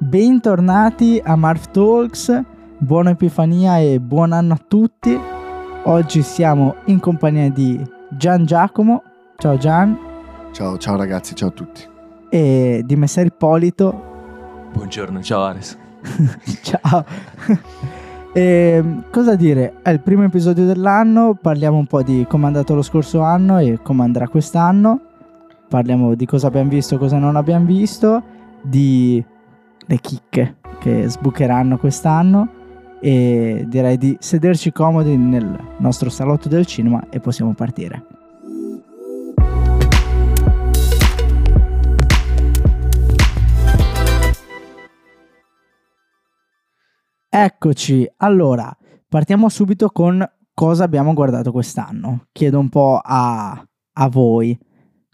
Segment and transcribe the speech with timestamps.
[0.00, 2.40] Bentornati a Marv Talks,
[2.78, 5.18] buona Epifania e buon anno a tutti.
[5.84, 9.02] Oggi siamo in compagnia di Gian Giacomo,
[9.36, 9.98] ciao Gian,
[10.52, 11.82] Ciao, ciao ragazzi, ciao a tutti.
[12.30, 14.06] e di Messer Ippolito,
[14.72, 15.76] Buongiorno, ciao Ares.
[16.62, 17.04] ciao.
[18.30, 19.76] E, cosa dire?
[19.82, 23.58] È il primo episodio dell'anno, parliamo un po' di come è andato lo scorso anno
[23.58, 25.00] e come andrà quest'anno.
[25.66, 28.22] Parliamo di cosa abbiamo visto, cosa non abbiamo visto,
[28.62, 29.24] di
[29.88, 32.56] le chicche che sbucheranno quest'anno
[33.00, 38.04] e direi di sederci comodi nel nostro salotto del cinema e possiamo partire.
[47.30, 48.76] Eccoci, allora
[49.08, 52.26] partiamo subito con cosa abbiamo guardato quest'anno.
[52.32, 53.50] Chiedo un po' a,
[53.92, 54.58] a voi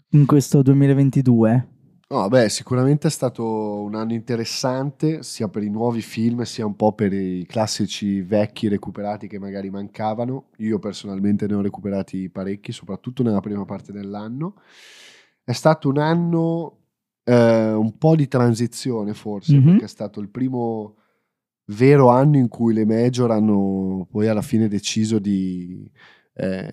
[0.09, 1.74] in questo 2022.
[2.07, 6.75] No, beh, sicuramente è stato un anno interessante, sia per i nuovi film, sia un
[6.75, 10.49] po' per i classici vecchi recuperati che magari mancavano.
[10.57, 14.53] Io personalmente ne ho recuperati parecchi, soprattutto nella prima parte dell'anno.
[15.43, 16.77] È stato un anno
[17.23, 19.63] eh, un po' di transizione, forse, Mhm.
[19.65, 20.97] perché è stato il primo
[21.71, 25.91] vero anno in cui le major hanno poi alla fine deciso di
[26.35, 26.69] eh,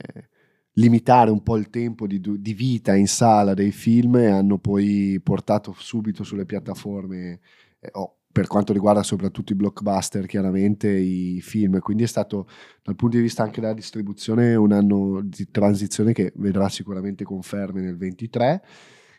[0.74, 5.20] limitare un po' il tempo di, di vita in sala dei film e hanno poi
[5.22, 7.40] portato subito sulle piattaforme,
[7.80, 11.78] eh, oh, per quanto riguarda soprattutto i blockbuster, chiaramente i film.
[11.80, 12.48] Quindi è stato
[12.82, 17.82] dal punto di vista anche della distribuzione un anno di transizione che vedrà sicuramente conferme
[17.82, 18.62] nel 23.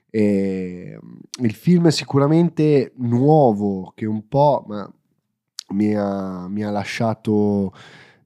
[0.10, 4.66] E, mm, il film sicuramente nuovo, che un po',
[5.70, 7.72] mi ha, mi ha lasciato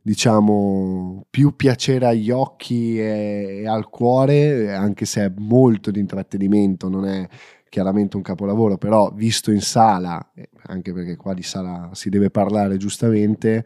[0.07, 6.87] diciamo più piacere agli occhi e, e al cuore anche se è molto di intrattenimento
[6.87, 7.27] non è
[7.67, 12.29] chiaramente un capolavoro però visto in sala eh, anche perché qua di sala si deve
[12.29, 13.65] parlare giustamente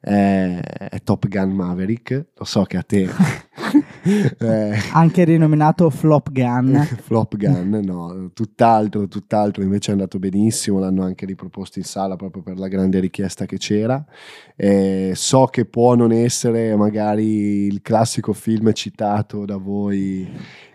[0.00, 3.08] è, è Top Gun Maverick lo so che a te
[4.38, 6.86] eh, Anche rinominato Flop Gun.
[7.02, 12.42] Flop Gun, no, tutt'altro, tutt'altro, invece è andato benissimo, l'hanno anche riproposto in sala proprio
[12.42, 14.04] per la grande richiesta che c'era.
[14.56, 20.28] Eh, so che può non essere magari il classico film citato da voi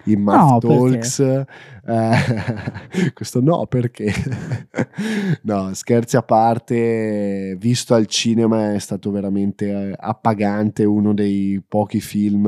[0.06, 0.58] in Math No?
[0.60, 1.44] Talks, Eh,
[3.14, 4.12] questo no perché?
[5.44, 12.00] no, scherzi a parte, visto al cinema è stato veramente eh, appagante, uno dei pochi
[12.02, 12.48] film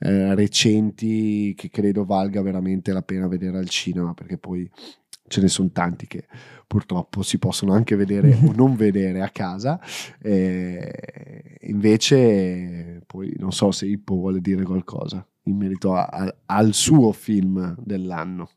[0.00, 4.68] eh, recenti che credo valga veramente la pena vedere al cinema perché poi
[5.26, 6.26] ce ne sono tanti che
[6.66, 9.80] purtroppo si possono anche vedere o non vedere a casa
[10.20, 16.72] Eh, invece poi non so se Ippo vuole dire qualcosa in merito a- a- al
[16.74, 18.48] suo film dell'anno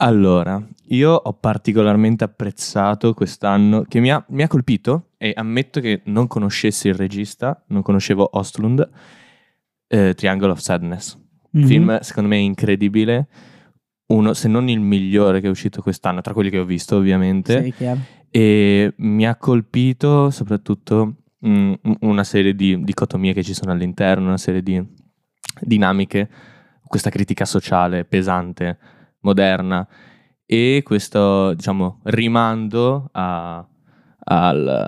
[0.00, 6.02] Allora, io ho particolarmente apprezzato quest'anno, che mi ha, mi ha colpito, e ammetto che
[6.04, 8.88] non conoscessi il regista, non conoscevo Ostlund,
[9.88, 11.18] eh, Triangle of Sadness.
[11.50, 11.66] Mhm.
[11.66, 13.26] Film, secondo me, incredibile,
[14.06, 17.64] uno, se non il migliore che è uscito quest'anno, tra quelli che ho visto, ovviamente.
[17.64, 18.00] Sì, chiaro.
[18.30, 21.14] E mi ha colpito soprattutto
[21.46, 24.82] mm, una serie di dicotomie che ci sono all'interno, una serie di
[25.60, 26.28] dinamiche,
[26.86, 28.78] questa critica sociale pesante,
[29.20, 29.86] moderna
[30.46, 33.66] e questo diciamo rimando a-
[34.30, 34.86] al,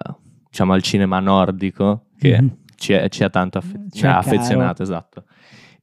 [0.48, 2.56] diciamo, al cinema nordico che Mhm.
[2.76, 4.18] ci, è, ci ha tanto affe- Ci è caro.
[4.18, 5.24] affezionato, esatto.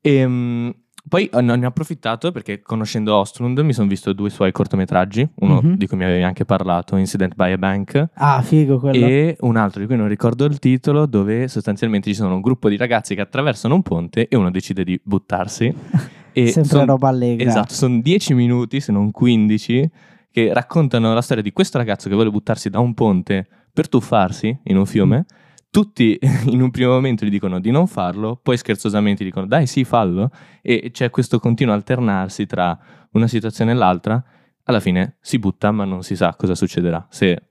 [0.01, 0.75] E,
[1.07, 5.61] poi eh, ne ho approfittato perché conoscendo Ostlund mi sono visto due suoi cortometraggi, uno
[5.61, 5.75] Mhm.
[5.75, 9.05] di cui mi avevi anche parlato, Incident by a Bank, Ah, figo quello.
[9.05, 12.69] e un altro di cui non ricordo il titolo, dove sostanzialmente ci sono un gruppo
[12.69, 15.73] di ragazzi che attraversano un ponte e uno decide di buttarsi.
[16.37, 17.49] E Sempre son- roba allegra.
[17.49, 19.89] Esatto, sono 10 minuti, se non 15,
[20.29, 24.55] che raccontano la storia di questo ragazzo che vuole buttarsi da un ponte per tuffarsi
[24.65, 25.25] in un fiume.
[25.69, 26.17] Tutti
[26.47, 29.83] in un primo momento gli dicono di non farlo, poi scherzosamente gli dicono dai sì
[29.83, 32.77] fallo e c'è questo continuo alternarsi tra
[33.11, 34.23] una situazione e l'altra.
[34.63, 37.41] Alla fine si butta ma non si sa cosa succederà, se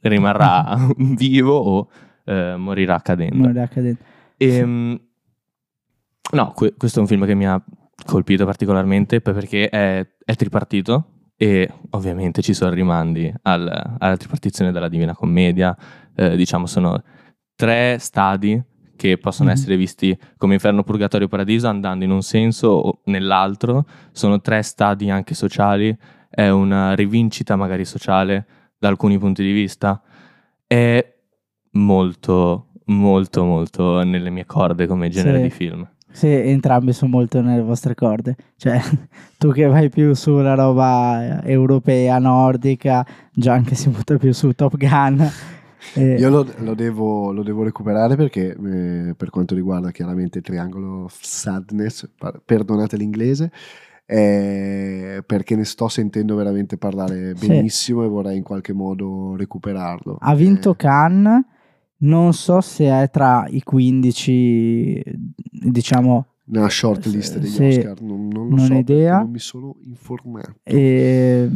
[0.00, 1.88] rimarrà vivo o
[2.24, 3.46] eh, morirà cadendo.
[3.46, 4.02] Non è accadente.
[4.36, 5.00] Ehm,
[6.32, 7.62] no, que- questo è un film che mi ha
[8.04, 14.88] colpito particolarmente perché è, è tripartito e ovviamente ci sono rimandi al- alla tripartizione della
[14.88, 15.76] Divina Commedia.
[16.14, 17.02] Eh, diciamo, sono
[17.56, 18.60] tre stadi
[18.96, 19.54] che possono Mhm.
[19.54, 23.84] essere visti come inferno, purgatorio, paradiso, andando in un senso o nell'altro.
[24.12, 25.96] Sono tre stadi anche sociali,
[26.28, 28.46] è una rivincita magari sociale
[28.78, 30.00] da alcuni punti di vista.
[30.66, 31.12] È
[31.72, 35.42] molto, molto, molto nelle mie corde come genere Sì.
[35.42, 35.88] di film.
[36.12, 38.36] Sì, entrambi sono molto nelle vostre corde.
[38.56, 38.80] Cioè,
[39.36, 44.76] tu che vai più sulla roba europea, nordica, Gian che si butta più su Top
[44.76, 45.28] Gun.
[45.94, 50.44] Eh, Io lo, lo devo, lo devo recuperare perché eh, per quanto riguarda chiaramente il
[50.44, 52.08] triangolo sadness,
[52.44, 53.50] perdonate l'inglese,
[54.06, 57.46] eh, perché ne sto sentendo veramente parlare Sì.
[57.46, 60.16] benissimo e vorrei in qualche modo recuperarlo.
[60.20, 61.42] ha vinto Eh, Cannes,
[61.98, 65.02] non so se è tra i 15,
[65.50, 69.18] diciamo, nella short list degli Sì, Oscar, non, non lo non so idea.
[69.20, 70.56] non mi sono informato.
[70.62, 71.48] E,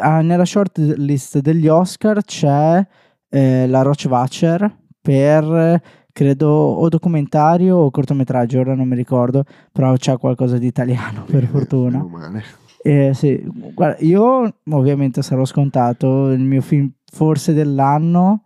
[0.00, 2.84] ah, nella short list degli Oscar c'è
[3.28, 5.82] eh, la Rochvacher per
[6.12, 11.46] credo o documentario o cortometraggio, ora non mi ricordo, però c'è qualcosa di italiano per
[11.46, 11.98] fortuna.
[12.82, 13.40] Eh, sì,
[13.74, 18.42] guarda, io ovviamente sarò scontato, il mio film forse dell'anno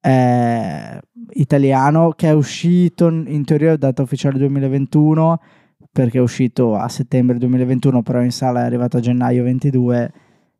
[0.00, 0.98] è
[1.34, 5.40] italiano che è uscito in teoria data ufficiale 2021
[5.90, 10.12] perché è uscito a settembre 2021 però in sala è arrivato a gennaio 22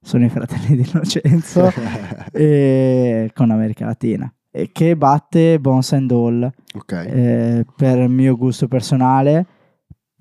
[0.05, 1.73] sono i fratelli di Innocenzo
[2.31, 8.69] e con America Latina e che batte Bones and All ok, eh, per mio gusto
[8.69, 9.47] personale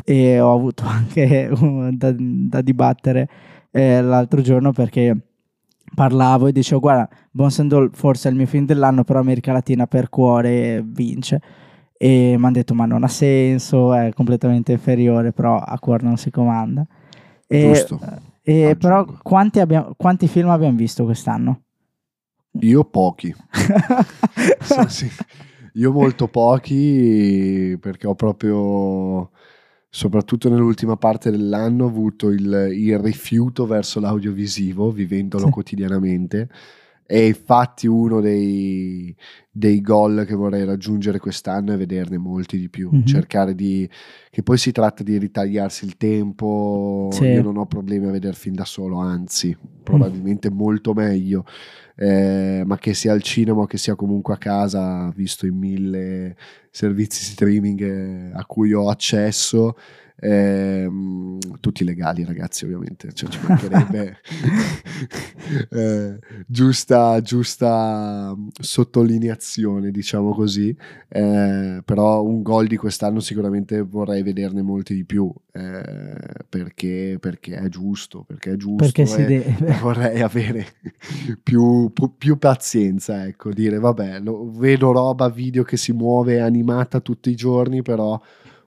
[0.06, 1.52] e ho avuto anche
[1.92, 3.30] da, da dibattere
[3.72, 5.16] eh, l'altro giorno perché
[5.94, 9.52] parlavo e dicevo guarda Bones and All forse è il mio film dell'anno però America
[9.52, 11.42] Latina per cuore vince.
[11.96, 16.18] E mi hanno detto ma non ha senso è completamente inferiore però a cuore non
[16.18, 16.86] si comanda.
[17.48, 18.00] E, Giusto.
[18.44, 21.62] E però quanti, abbiamo- quanti film abbiamo visto quest'anno?
[22.60, 23.34] io pochi.
[24.62, 25.10] Sì, sì.
[25.76, 29.32] Io molto pochi perché ho proprio,
[29.90, 35.52] soprattutto nell'ultima parte dell'anno, avuto il, il rifiuto verso l'audiovisivo, vivendolo Sì.
[35.52, 36.50] quotidianamente.
[37.06, 39.14] E infatti uno dei,
[39.52, 43.06] dei goal che vorrei raggiungere quest'anno è vederne molti di più, Mhm.
[43.06, 43.88] cercare di...
[44.30, 47.26] che poi si tratta di ritagliarsi il tempo, Sì.
[47.26, 51.46] io non ho problemi a vedere film da solo, anzi, probabilmente molto meglio,
[51.96, 56.36] eh, ma che sia al cinema o che sia comunque a casa, visto i mille
[56.72, 59.76] servizi streaming eh, a cui ho accesso,
[60.20, 64.18] ehm, tutti legali ragazzi ovviamente, cioè, ci mancherebbe.
[65.70, 70.76] Eh, giusta, giusta sottolineazione diciamo così,
[71.10, 75.32] eh, però un gol di quest'anno sicuramente vorrei vederne molti di più.
[75.52, 76.16] Eh,
[76.50, 79.56] perché, perché è giusto, perché è giusto perché deve.
[79.82, 80.66] vorrei avere
[81.44, 87.30] più, più pazienza, ecco, dire vabbè, lo- vedo roba video che si muove animata tutti
[87.30, 88.20] i giorni, però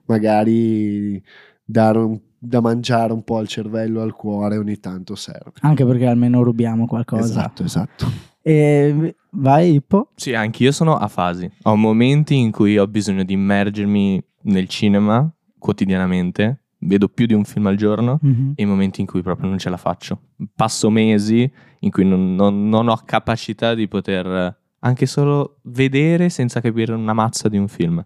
[0.07, 1.21] magari
[1.63, 5.53] dare un- da mangiare un po' al cervello, al cuore ogni tanto serve.
[5.61, 8.05] anche perché almeno rubiamo qualcosa Esatto, esatto.
[8.41, 10.11] E vai Ippo?
[10.15, 11.49] Sì, anch'io sono a fasi.
[11.63, 17.43] Ho momenti in cui ho bisogno di immergermi nel cinema quotidianamente, vedo più di un
[17.43, 18.19] film al giorno,
[18.55, 20.21] e momenti in cui proprio non ce la faccio.
[20.55, 26.61] Passo mesi in cui non, non- non ho capacità di poter anche solo vedere senza
[26.61, 28.03] capire una mazza di un film.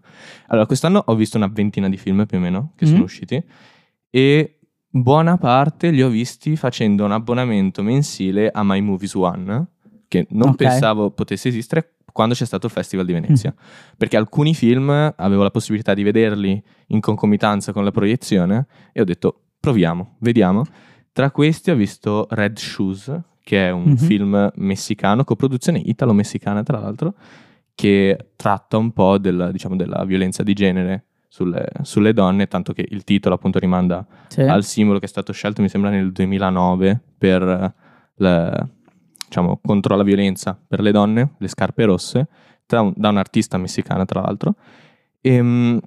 [0.48, 2.88] Allora, quest'anno ho visto una ventina di film più o meno che Mm.
[2.88, 3.42] sono usciti
[4.10, 4.58] e
[4.88, 9.66] buona parte li ho visti facendo un abbonamento mensile a My Movies One,
[10.08, 10.56] che non Ok.
[10.56, 13.54] pensavo potesse esistere quando c'è stato il Festival di Venezia.
[13.96, 19.04] Perché alcuni film avevo la possibilità di vederli in concomitanza con la proiezione e ho
[19.04, 20.64] detto proviamo, vediamo.
[21.12, 23.96] Tra questi ho visto Red Shoes, che è un Mhm.
[23.96, 27.14] film messicano, coproduzione italo-messicana tra l'altro,
[27.74, 32.86] che tratta un po' del- diciamo, della violenza di genere sulle, sulle donne, tanto che
[32.88, 34.42] il titolo appunto rimanda Sì.
[34.42, 37.74] al simbolo che è stato scelto, mi sembra nel 2009, per
[38.16, 38.68] la-
[39.26, 42.28] diciamo, contro la violenza per le donne, le scarpe rosse,
[42.66, 44.54] tra un- da un'artista messicana tra l'altro.
[45.22, 45.80] Ehm,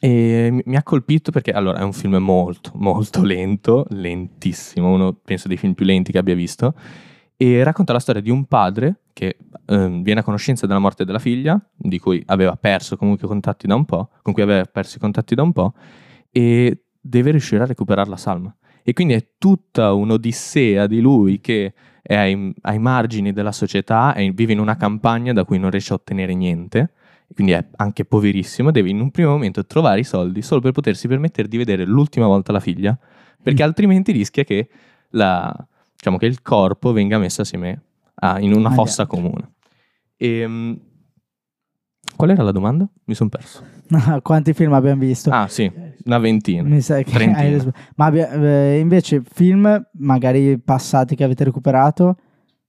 [0.00, 5.48] E, mi- ha colpito perché allora è un film molto, molto lento, lentissimo, uno penso
[5.48, 6.74] dei film più lenti che abbia visto,
[7.36, 11.18] e racconta la storia di un padre che ehm, viene a conoscenza della morte della
[11.18, 15.00] figlia, di cui aveva perso comunque contatti da un po', con cui aveva perso i
[15.00, 15.74] contatti da un po',
[16.30, 18.54] e deve riuscire a recuperare la salma.
[18.82, 24.30] E quindi è tutta un'odissea di lui che è ai, ai margini della società, è
[24.30, 26.92] vive in una campagna da cui non riesce a ottenere niente,
[27.34, 31.08] quindi è anche poverissimo, deve in un primo momento trovare i soldi solo per potersi
[31.08, 32.96] permettere di vedere l'ultima volta la figlia,
[33.42, 33.66] perché Mm.
[33.66, 34.68] altrimenti rischia che,
[35.10, 35.54] la-
[35.94, 37.82] diciamo che il corpo venga messo assieme
[38.16, 39.52] a- in una Agli fossa comune.
[40.16, 40.80] Ehm,
[42.16, 42.88] qual era la domanda?
[43.04, 43.62] Mi sono perso.
[44.22, 45.30] Quanti film abbiamo visto?
[45.30, 45.70] Ah sì,
[46.04, 46.62] una ventina.
[46.62, 47.60] Mi sa che hai.
[47.96, 52.16] Ma eh, invece film magari passati che avete recuperato,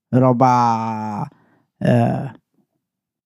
[0.10, 1.28] roba
[1.78, 2.32] eh,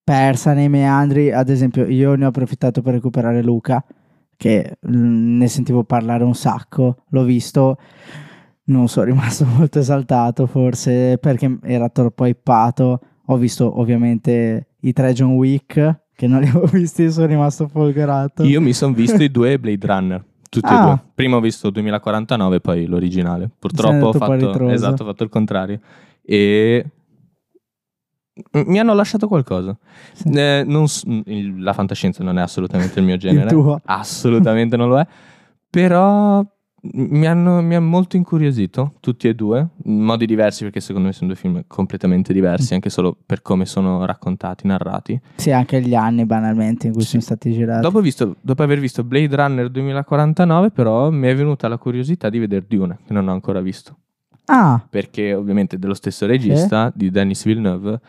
[0.04, 3.84] persa nei meandri, ad esempio io ne ho approfittato per recuperare Luca,
[4.36, 7.76] che mm, ne sentivo parlare un sacco, l'ho visto,
[8.64, 15.12] non sono rimasto molto esaltato forse perché era troppo hypato, ho visto ovviamente i tre
[15.12, 18.42] John Wick che non li avevo visti, sono rimasto folgorato.
[18.44, 20.24] Io mi sono visto i due Blade Runner.
[20.48, 20.78] Tutti Ah.
[20.78, 21.00] e due.
[21.14, 23.48] Prima ho visto 2049, poi l'originale.
[23.58, 25.80] Purtroppo ho fatto, esatto, ho fatto il contrario.
[26.22, 26.84] E
[28.52, 29.76] mi hanno lasciato qualcosa.
[30.12, 30.28] Sì.
[30.30, 33.48] Eh, s- il- la fantascienza non è assolutamente il mio genere.
[33.50, 33.80] tuo.
[33.84, 35.06] Assolutamente non lo è.
[35.70, 36.44] Però
[36.94, 41.12] mi hanno, mi ha molto incuriosito, tutti e due, in modi diversi perché secondo me
[41.14, 42.34] sono due film completamente Mm.
[42.34, 45.18] diversi, anche solo per come sono raccontati, narrati.
[45.36, 47.10] Sì, anche gli anni banalmente in cui Sì.
[47.10, 47.82] sono stati girati.
[47.82, 52.38] Dopo, visto- dopo aver visto Blade Runner 2049, però mi è venuta la curiosità di
[52.40, 53.96] vedere Dune, che non ho ancora visto.
[54.46, 58.00] Ah, Perché ovviamente è dello stesso regista, di Denis Villeneuve,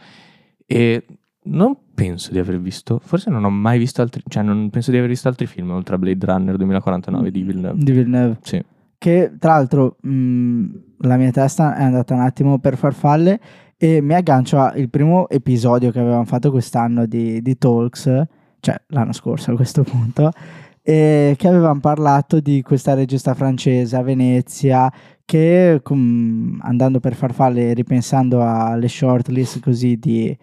[0.74, 1.06] e
[1.44, 4.98] non penso di aver visto, forse non ho mai visto altri, cioè non penso di
[4.98, 7.84] aver visto altri film oltre a Blade Runner 2049 di Villeneuve.
[7.84, 8.38] di Villeneuve.
[8.42, 8.64] Sì.
[8.98, 10.66] Che tra l'altro mh,
[11.02, 13.40] la mia testa è andata un attimo per farfalle
[13.78, 18.24] e mi aggancio al primo episodio che avevamo fatto quest'anno di, di Talks,
[18.60, 20.32] cioè l'anno scorso a questo punto,
[20.82, 24.92] e che avevamo parlato di questa regista francese a Venezia
[25.24, 30.36] che com- andando per farfalle e ripensando alle shortlist così di,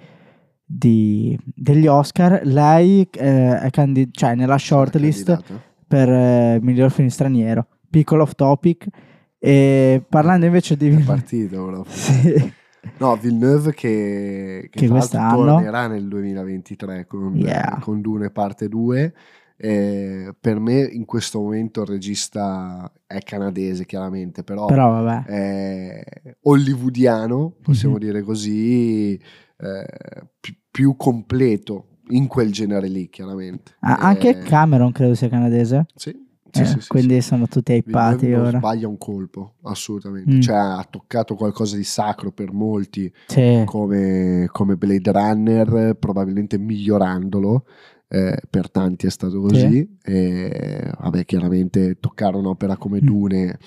[0.73, 5.43] di- degli Oscar, lei eh, è candi- cioè nella shortlist
[5.87, 7.67] per eh, miglior film straniero.
[7.91, 8.87] Piccolo off topic.
[9.39, 11.93] E parlando invece di È partito proprio.
[11.93, 12.53] Sì.
[12.99, 17.79] No, Villeneuve che, Che quest'anno- tornerà nel 2023 con, Yeah.
[17.81, 19.13] con Dune parte 2.
[19.63, 26.03] Eh, per me in questo momento il regista è canadese chiaramente, però, Però è
[26.43, 28.01] hollywoodiano, possiamo Mhm.
[28.01, 29.85] dire così, eh,
[30.41, 33.73] pi- più completo in quel genere lì chiaramente.
[33.81, 35.87] Ah, Eh, anche Cameron credo sia canadese.
[35.95, 36.11] sì,
[36.51, 38.59] sì, Eh, sì, sì, quindi sono tutti hypati non ora.
[38.59, 40.35] sbaglia un colpo, assolutamente.
[40.37, 40.41] Mm.
[40.41, 43.13] Cioè, ha toccato qualcosa di sacro per molti
[43.65, 47.65] come, come Blade Runner, probabilmente migliorandolo.
[48.13, 49.89] eh, per tanti è stato così.
[50.03, 53.07] E, vabbè, chiaramente toccare un'opera come Mm.
[53.07, 53.59] Dune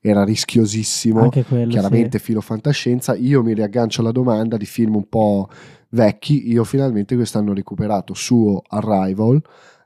[0.00, 1.28] era rischiosissimo.
[1.48, 1.66] Quello.
[1.68, 3.16] chiaramente filo fantascienza.
[3.16, 5.48] Io mi riaggancio alla domanda di film un po'
[5.90, 6.50] vecchi.
[6.50, 9.40] Io finalmente quest'anno ho recuperato suo Arrival.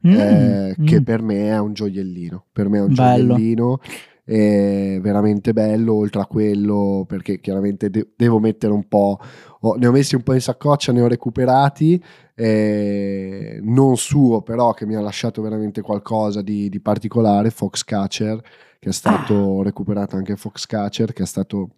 [0.07, 1.05] Mm, eh, che mm.
[1.05, 2.47] per me è un gioiellino.
[2.53, 3.35] Per me è un Bello.
[3.35, 3.81] gioiellino.
[4.25, 9.19] È veramente bello, oltre a quello, perché chiaramente de- devo mettere un po'.
[9.65, 12.03] ho- ne ho messi un po' in saccoccia, ne ho recuperati.
[12.35, 17.51] eh, non suo, però, che mi ha lasciato veramente qualcosa di, di particolare.
[17.51, 18.41] Foxcatcher,
[18.81, 19.63] che è stato Ah.
[19.65, 21.69] recuperato anche Foxcatcher, che è stato.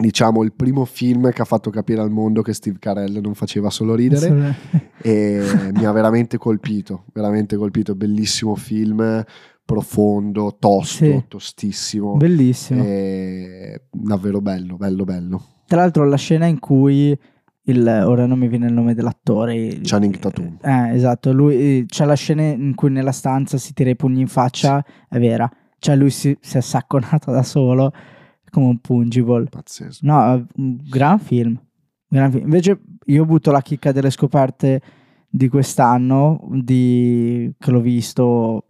[0.00, 3.68] Diciamo il primo film che ha fatto capire al mondo che Steve Carell non faceva
[3.68, 4.54] solo ridere
[5.02, 5.42] e
[5.74, 9.24] mi ha veramente colpito, veramente colpito, bellissimo film,
[9.64, 11.24] profondo, tosto, Sì.
[11.26, 12.82] tostissimo, Bellissimo.
[12.84, 15.42] e davvero bello, bello, bello.
[15.66, 17.18] Tra l'altro la scena in cui
[17.64, 19.80] il, ora non mi viene il nome dell'attore.
[19.82, 20.58] Channing Tatum.
[20.62, 24.28] Eh, esatto, lui c'è la scena in cui nella stanza si tira i pugni in
[24.28, 25.50] faccia, è vera.
[25.80, 27.92] Cioè lui si, si è sacconato da solo
[28.50, 29.44] come un pungible.
[29.44, 30.06] Pazzesco.
[30.06, 31.58] No, un gran film.
[32.08, 32.44] gran film.
[32.44, 34.80] Invece io butto la chicca delle scoperte
[35.28, 38.64] di quest'anno, di, che l'ho visto,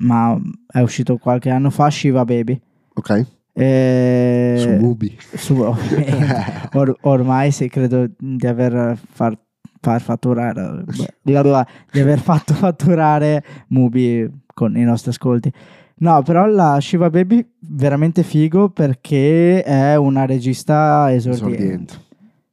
[0.00, 2.60] ma è uscito qualche anno fa, Shiva Baby.
[2.94, 3.26] Ok?
[3.52, 4.54] E...
[4.58, 5.18] Su Mubi.
[5.34, 6.68] su- ovviamente.
[6.78, 9.36] Or- ormai sì, credo di aver far,
[9.80, 10.84] far fatturare
[11.22, 15.52] bla, di aver fatto fatturare Mubi con i nostri ascolti.
[16.00, 21.56] No, però la Shiva Baby veramente figo perché è una regista esordiente.
[21.56, 21.94] Esordiente.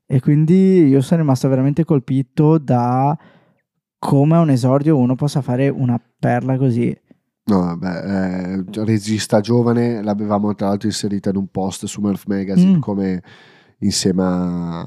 [0.07, 3.17] E quindi io sono rimasto veramente colpito da
[3.97, 6.95] come a un esordio uno possa fare una perla così.
[7.47, 12.77] No, vabbè, eh, regista giovane, l'avevamo tra l'altro inserita in un post su Murph Magazine
[12.77, 12.79] Mm.
[12.79, 13.21] come
[13.79, 14.81] insieme a,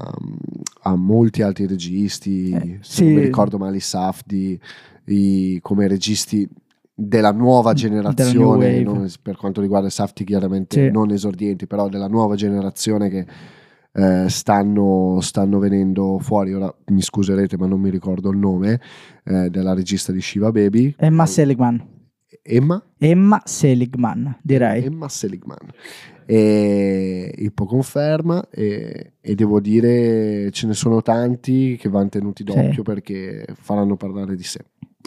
[0.81, 3.15] a molti altri registi, Eh, se non sì.
[3.17, 4.59] mi ricordo male i Safdi,
[5.05, 6.47] i- come registi
[6.99, 8.83] della nuova Della generazione, wave.
[8.83, 10.91] non- per quanto riguarda i Safti chiaramente Sì.
[10.91, 13.25] non esordienti, però della nuova generazione che
[13.91, 16.53] eh, stanno, stanno venendo fuori.
[16.53, 18.79] Ora mi scuserete, ma non mi ricordo il nome
[19.25, 20.93] eh, della regista di Shiva Baby.
[20.97, 21.97] Emma Seligman.
[22.41, 22.81] Emma?
[22.97, 24.83] Emma Seligman, direi.
[24.85, 25.57] Emma Seligman.
[26.25, 32.71] E Ippo conferma e, e devo dire ce ne sono tanti che vanno tenuti d'occhio
[32.71, 32.81] Sì.
[32.83, 34.59] perché faranno parlare di sé.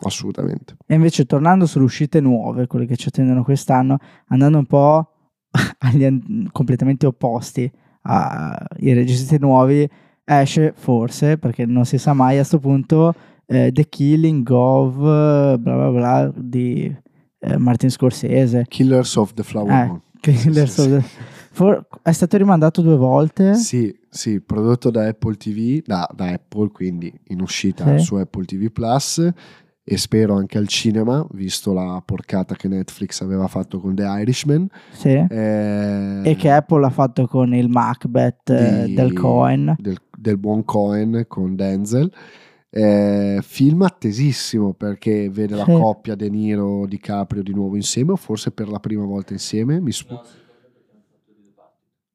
[0.04, 0.76] Assolutamente.
[0.86, 5.08] E invece tornando sulle uscite nuove, quelle che ci attendono quest'anno, andando un po'
[5.78, 7.70] agli completamente opposti
[8.04, 9.88] ai registi nuovi,
[10.24, 13.14] esce forse, perché non si sa mai a sto punto,
[13.46, 16.92] eh, The Killing of bla bla bla di
[17.38, 18.64] eh, Martin Scorsese.
[18.68, 20.02] Killers of the Flower Eh, Moon.
[20.20, 23.54] Killers Sì, of the- For- è stato rimandato due volte.
[23.54, 28.04] Sì, sì, prodotto da Apple TV, da, da Apple, quindi in uscita Sì.
[28.04, 29.30] su Apple TV Plus
[29.84, 34.68] e spero anche al cinema, visto la porcata che Netflix aveva fatto con The Irishman.
[34.92, 35.08] Sì.
[35.08, 39.74] Eh, E che Apple ha fatto con il Macbeth eh, di- del Cohen.
[39.78, 42.12] Del, del buon Cohen con Denzel.
[42.74, 45.72] Eh, film attesissimo perché vede la Sì.
[45.72, 49.92] coppia De Niro DiCaprio di nuovo insieme o forse per la prima volta insieme mi
[49.92, 50.18] sp-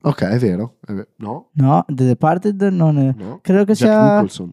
[0.02, 1.08] ok è vero, è vero.
[1.18, 3.14] no No, The Departed non è...
[3.16, 4.52] no Credo che, Jack sia, Nicholson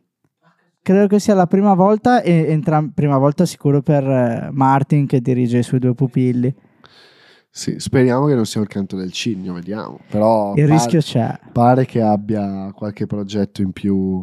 [0.85, 5.21] credo che sia la prima volta e entram- prima volta sicuro per eh, Martin che
[5.21, 6.55] dirige i suoi due pupilli.
[7.51, 11.39] sì, speriamo che non sia il canto del cigno vediamo però Il pare, rischio c'è.
[11.53, 14.23] pare che abbia qualche progetto in più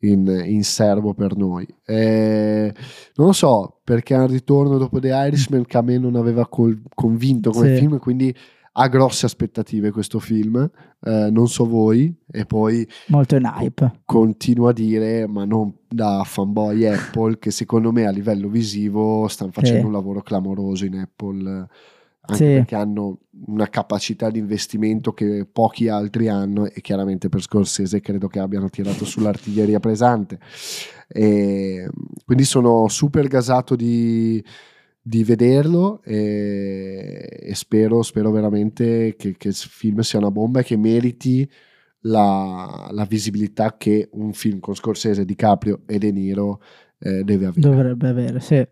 [0.00, 2.72] in, in serbo per noi Eh,
[3.14, 6.46] non lo so perché è un ritorno dopo The Irishman che a me non aveva
[6.48, 7.76] col- convinto come Sì.
[7.80, 8.34] film quindi
[8.76, 10.68] ha grosse aspettative questo film
[11.06, 14.00] Eh, non so voi e poi Molto in hype.
[14.04, 19.52] continuo a dire ma non da fanboy Apple che secondo me a livello visivo stanno
[19.52, 19.86] facendo Sì.
[19.86, 21.66] un lavoro clamoroso in Apple eh,
[22.26, 22.54] anche Sì.
[22.54, 28.28] perché hanno una capacità di investimento che pochi altri hanno e chiaramente per Scorsese credo
[28.28, 30.38] che abbiano tirato sull'artiglieria pesante
[31.06, 31.86] e
[32.24, 34.42] quindi sono super gasato di,
[35.06, 40.64] di vederlo e, e spero, spero veramente che, che il film sia una bomba e
[40.64, 41.46] che meriti
[42.06, 46.60] la, la visibilità che un film con Scorsese, DiCaprio e De Niro
[46.98, 47.60] eh, deve avere.
[47.60, 48.66] Dovrebbe avere, sì.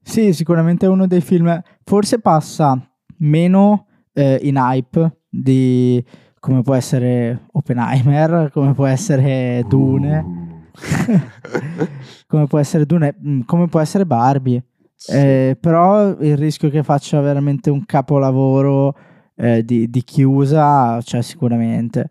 [0.00, 1.62] Sì, sicuramente è uno dei film.
[1.82, 2.78] Forse passa
[3.18, 6.02] meno eh, in hype di
[6.38, 10.42] come può essere Oppenheimer, come può essere Dune, Uh.
[12.26, 14.62] come può essere Dune, mm, come può essere Barbie.
[15.06, 15.12] Sì.
[15.16, 18.96] Eh, però il rischio che faccia veramente un capolavoro
[19.36, 22.08] eh, di, di chiusa c'è sicuramente.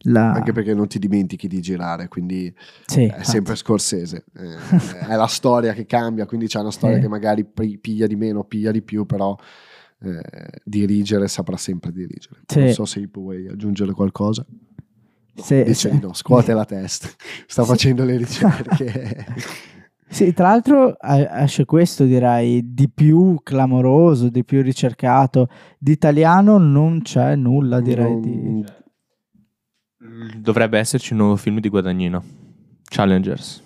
[0.00, 0.32] La...
[0.32, 3.24] Anche perché non ti dimentichi di girare, quindi Sì, è infatti.
[3.24, 4.24] sempre Scorsese.
[4.36, 7.02] Eh, è la storia che cambia, quindi c'è una storia Sì.
[7.02, 9.34] che magari pi- piglia di meno, piglia di più, però
[10.02, 10.20] eh,
[10.62, 12.40] dirigere saprà sempre dirigere.
[12.46, 12.58] Sì.
[12.58, 14.44] Non so se vuoi aggiungere qualcosa.
[15.34, 15.90] Sì, Dice sì.
[15.90, 17.08] di no, scuote la testa.
[17.48, 17.68] Sta Sì.
[17.68, 19.26] facendo le ricerche.
[20.08, 25.48] Sì, tra l'altro esce questo direi di più clamoroso, di più ricercato.
[25.78, 28.64] Di italiano non c'è nulla direi Non- di...
[30.38, 32.22] Dovrebbe esserci un nuovo film di Guadagnino.
[32.88, 33.62] Challengers.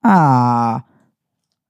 [0.00, 0.84] Ah,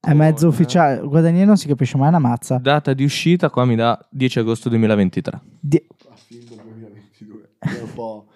[0.00, 1.00] è mezzo ufficiale.
[1.00, 2.58] Guadagnino non si capisce mai una mazza.
[2.58, 5.40] Data di uscita qua mi dà 10 agosto 2023.
[5.60, 8.26] Di- a film 2022 è un po'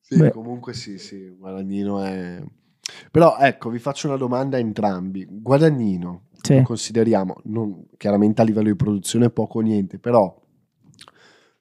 [0.00, 0.30] sì, Beh.
[0.30, 2.42] comunque sì sì Guadagnino è
[3.10, 6.56] però ecco vi faccio una domanda a entrambi Guadagnino Sì.
[6.56, 10.34] lo consideriamo non, chiaramente a livello di produzione poco o niente però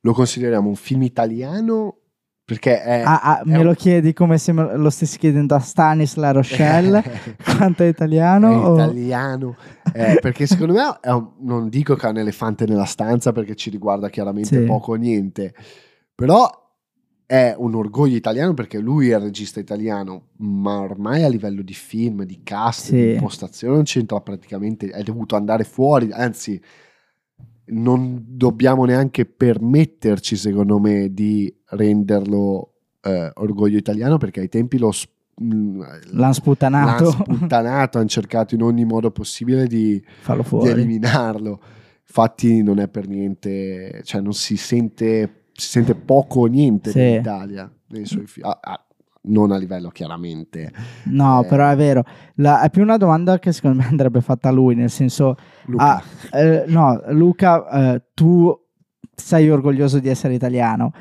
[0.01, 1.97] lo consideriamo un film italiano
[2.45, 5.59] perché è, Ah, ah, è me un- lo chiedi come se lo stessi chiedendo a
[5.59, 7.01] Stanis La Rochelle
[7.57, 8.49] quanto è è italiano?
[8.49, 9.55] o- italiano
[9.93, 13.55] Eh, perché secondo me è un- non dico che è un elefante nella stanza perché
[13.55, 14.65] ci riguarda chiaramente Sì.
[14.65, 15.53] poco o niente
[16.13, 16.62] però
[17.25, 21.73] è un orgoglio italiano perché lui è il regista italiano ma ormai a livello di
[21.73, 22.95] film di cast Sì.
[22.95, 26.61] di impostazione non c'entra praticamente è dovuto andare fuori anzi
[27.65, 34.91] non dobbiamo neanche permetterci secondo me di renderlo eh, orgoglio italiano perché ai tempi lo
[34.91, 35.81] s- mh,
[36.11, 37.03] L'han sputtanato.
[37.03, 40.01] L'hanno sputtanato, hanno cercato in ogni modo possibile di,
[40.63, 41.59] di eliminarlo.
[42.05, 46.99] Infatti non è per niente, cioè non si sente, si sente poco o niente Sì.
[46.99, 48.85] dell'Italia nei suoi fi- ah, ah,
[49.25, 50.71] non a livello chiaramente.
[51.05, 51.47] No, Eh.
[51.47, 52.03] però è vero.
[52.35, 55.35] La- è più una domanda che secondo me andrebbe fatta a lui, nel senso,
[55.65, 55.83] Luca,
[56.31, 58.53] Ah, eh, no, Luca, eh, tu
[59.15, 60.91] sei orgoglioso di essere italiano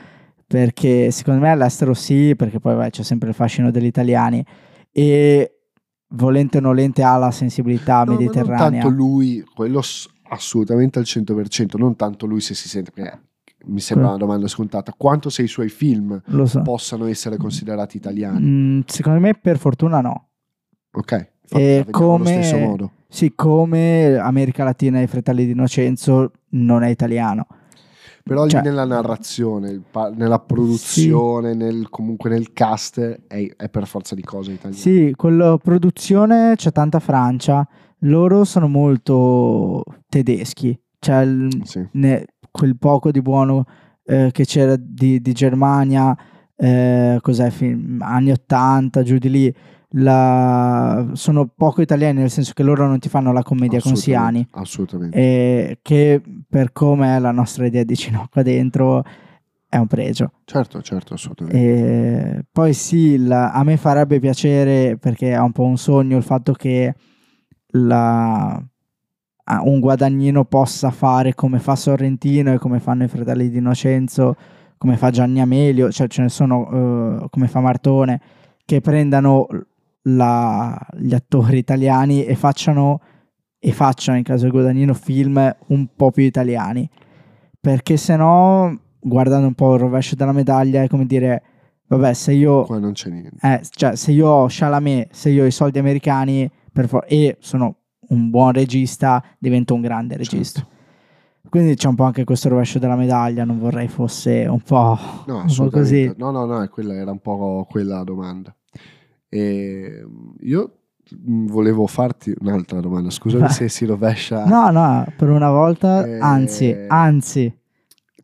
[0.47, 4.45] perché secondo me all'estero sì, perché poi vai, c'è sempre il fascino degli italiani
[4.93, 5.57] e
[6.09, 8.83] volente o nolente ha la sensibilità No, ma non mediterranea.
[8.83, 9.81] tanto lui, quello
[10.29, 13.19] assolutamente al 100%, non tanto lui se si sente, perché
[13.67, 16.63] mi sembra una domanda scontata, quanto se i suoi film so.
[16.63, 18.41] possano essere considerati italiani.
[18.41, 20.29] Mm, secondo me per fortuna no.
[20.95, 22.91] Ok, E vediamo allo come- stesso modo.
[23.09, 27.47] Siccome America Latina e i Fratelli di Innocenzo non è italiano.
[28.25, 29.83] Però lì Cioè- nella narrazione,
[30.15, 34.81] nella produzione, nel- comunque nel cast è, è per forza di cose italiano.
[34.81, 37.67] Sì, quello produzione c'è tanta Francia,
[38.01, 41.27] loro sono molto tedeschi, cioè
[41.65, 41.87] Sì.
[41.93, 43.65] ne- quel poco di buono
[44.05, 46.17] eh, che c'era di, di Germania,
[46.55, 49.55] eh, cos'è, film, anni 80, giù di lì,
[49.95, 54.47] la- sono poco italiani nel senso che loro non ti fanno la commedia con Siani
[54.53, 55.17] Assolutamente.
[55.19, 59.05] e che per come è la nostra idea di cinema qua dentro
[59.69, 60.33] è un pregio.
[60.45, 61.59] Certo, certo, assolutamente.
[61.59, 66.23] E poi sì, la- a me farebbe piacere perché è un po' un sogno il
[66.23, 66.95] fatto che
[67.75, 68.63] la-
[69.45, 74.37] un guadagnino possa fare come fa Sorrentino e come fanno i fratelli di Innocenzo,
[74.79, 78.21] come fa Gianni Amelio, cioè ce ne sono eh, come fa Martone,
[78.65, 79.47] che prendano
[80.03, 83.01] la- gli attori italiani e facciano,
[83.59, 86.89] e facciano in caso del guadagnino film un po' più italiani.
[87.61, 91.43] Perché se no, guardando un po' il rovescio della medaglia, è come dire,
[91.87, 93.37] vabbè, se io Qua non c'è niente.
[93.41, 97.37] eh, cioè, se io ho Chalamet, se io ho i soldi americani per for- e
[97.39, 97.77] sono
[98.13, 100.61] un buon regista, divento un grande regista.
[100.61, 100.81] Certo.
[101.49, 103.45] Quindi c'è un po' anche questo rovescio della medaglia.
[103.45, 106.11] Non vorrei fosse un po', No, un po' così.
[106.17, 108.55] No, no, no, quella era un po' quella la domanda.
[109.29, 110.07] E
[110.41, 110.79] io
[111.29, 113.11] mm, volevo farti un'altra domanda.
[113.11, 113.53] Scusami Vai.
[113.53, 114.47] se si rovescia.
[114.47, 117.55] No, no, per una volta, Eh, anzi, anzi,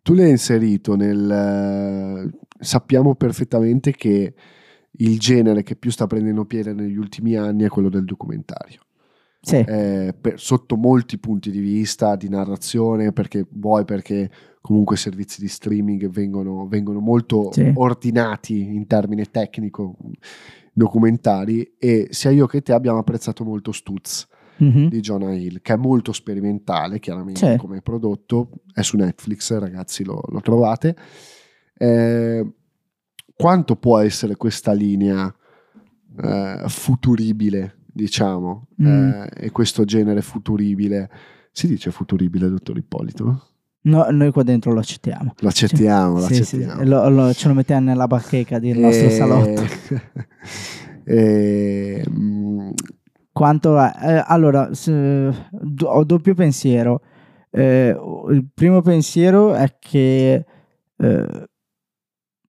[0.03, 2.33] Tu l'hai inserito nel...
[2.61, 4.35] sappiamo perfettamente che
[5.01, 8.81] il genere che più sta prendendo piede negli ultimi anni è quello del documentario.
[9.41, 14.99] Sì, eh, per- sotto molti punti di vista di narrazione, perché vuoi perché comunque i
[14.99, 17.71] servizi di streaming vengono, vengono molto Sì.
[17.75, 19.97] ordinati in termine tecnico,
[20.73, 24.27] documentari, e sia io che te abbiamo apprezzato molto Stutz
[24.59, 27.57] mhm, di Jonah Hill, che è molto sperimentale, chiaramente Sì.
[27.57, 30.97] come prodotto, è su Netflix, ragazzi, lo, lo trovate.
[31.77, 32.53] Eh,
[33.35, 35.33] quanto può essere questa linea
[36.21, 38.87] eh, futuribile, diciamo, Mm.
[38.87, 41.11] eh, e questo genere futuribile?
[41.51, 43.43] Si dice futuribile, dottor Ippolito?
[43.83, 45.35] No, noi qua dentro lo accettiamo.
[45.39, 46.85] Lo accettiamo, lo Sì, sì, accettiamo.
[46.85, 49.63] lo- lo- ce lo mettiamo nella bacheca del nostro Eh, salotto.
[51.05, 52.71] eh, mm,
[53.33, 53.79] Quanto?
[53.79, 57.03] Eh, allora, se- do- ho doppio pensiero.
[57.51, 57.97] Eh,
[58.31, 60.45] il primo pensiero è che
[61.01, 61.49] eh,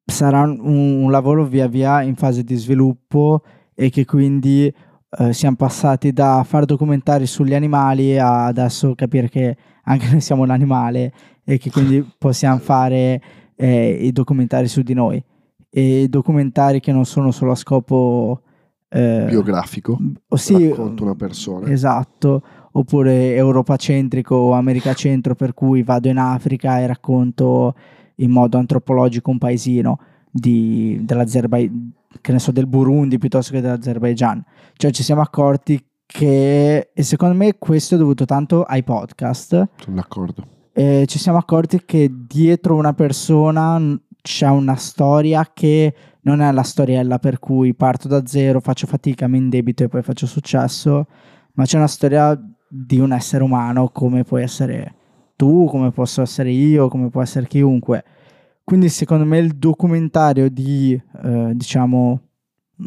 [0.04, 0.60] sarà un,
[1.04, 3.44] un lavoro via via in fase di sviluppo
[3.76, 4.74] e che quindi
[5.18, 10.44] eh, siamo passati da fare documentari sugli animali a adesso capire che anche noi siamo
[10.44, 11.12] un animale
[11.44, 13.22] e che quindi possiamo fare
[13.56, 15.24] eh, i documentari su di noi.
[15.72, 18.42] E documentari che non sono solo a scopo
[18.90, 21.70] eh, biografico, o sì, racconta una persona.
[21.70, 27.76] Esatto, oppure europacentrico o americacentro per cui vado in Africa e racconto
[28.16, 34.44] in modo antropologico un paesino di, dell'Azerbaijan, che ne so, del Burundi piuttosto che dell'Azerbaijan.
[34.74, 39.96] Cioè ci siamo accorti che, e secondo me questo è dovuto tanto ai podcast, Sono
[39.96, 40.44] d'accordo.
[40.74, 43.80] eh, ci siamo accorti che dietro una persona
[44.22, 49.28] c'è una storia che non è la storiella per cui parto da zero, faccio fatica,
[49.28, 51.08] mi indebito e poi faccio successo,
[51.54, 54.96] ma c'è una storia di un essere umano come puoi essere
[55.36, 58.04] tu, come posso essere io, come può essere chiunque.
[58.70, 62.22] Quindi secondo me il documentario di, eh, diciamo,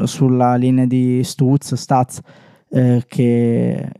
[0.05, 2.21] sulla linea di Stutz, Staz,
[2.69, 3.91] eh, che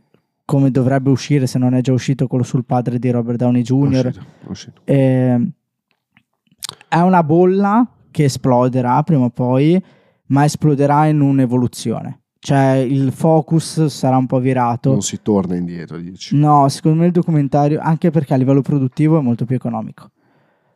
[0.45, 3.65] come dovrebbe uscire se non è già uscito quello sul padre di Robert Downey È
[3.65, 4.05] Jr.
[4.05, 4.81] uscito, è uscito.
[4.85, 5.51] Eh,
[6.87, 9.83] è una bolla che esploderà prima o poi,
[10.27, 12.21] ma esploderà in un'evoluzione.
[12.39, 14.91] Cioè il focus sarà un po' virato.
[14.91, 16.33] Non si torna indietro, dici.
[16.37, 20.11] No, secondo me il documentario, anche perché a livello produttivo è molto più economico.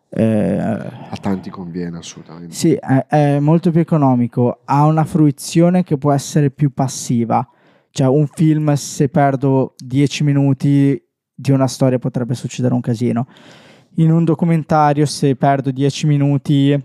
[0.10, 2.54] Eh, A tanti conviene assolutamente.
[2.56, 7.48] sì, è, è molto più economico, ha una fruizione che può essere più passiva.
[7.90, 11.02] Cioè, un film, se perdo 10 minuti
[11.34, 13.28] di una storia, potrebbe succedere un casino.
[13.96, 16.80] In un documentario, se perdo 10 minuti,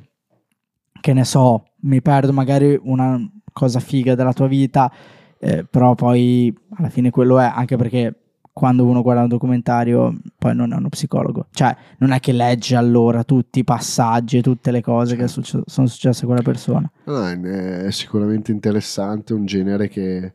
[1.01, 3.21] che ne so, mi perdo magari una
[3.53, 4.91] cosa figa della tua vita,
[5.39, 8.22] eh, però poi alla fine quello è, anche perché
[8.53, 12.77] quando uno guarda un documentario poi non è uno psicologo, cioè non è che legge
[12.77, 15.43] allora tutti i passaggi e tutte le cose che Certo.
[15.43, 16.91] succe- sono successe a quella persona.
[17.05, 20.35] No, è sicuramente interessante, un genere che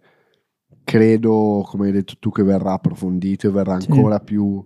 [0.84, 3.92] credo, come hai detto tu, che verrà approfondito e verrà Sì.
[3.92, 4.64] ancora più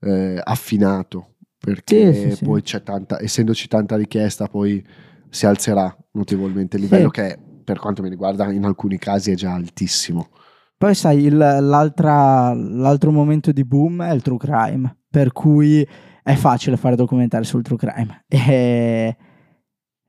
[0.00, 2.44] eh, affinato, perché Sì, sì, sì.
[2.44, 4.84] poi c'è tanta, essendoci tanta richiesta, poi
[5.28, 7.20] si alzerà notevolmente il livello Sì.
[7.20, 10.28] che per quanto mi riguarda in alcuni casi è già altissimo.
[10.78, 15.86] Poi sai, il- l'altro momento di boom è il true crime, per cui
[16.22, 18.24] è facile fare documentari sul true crime.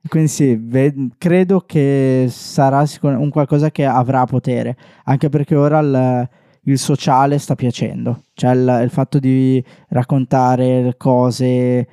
[0.00, 5.80] E quindi sì, ve- credo che sarà un qualcosa che avrà potere, anche perché ora
[5.80, 6.28] il,
[6.64, 11.86] il sociale sta piacendo, cioè il, il fatto di raccontare cose eh,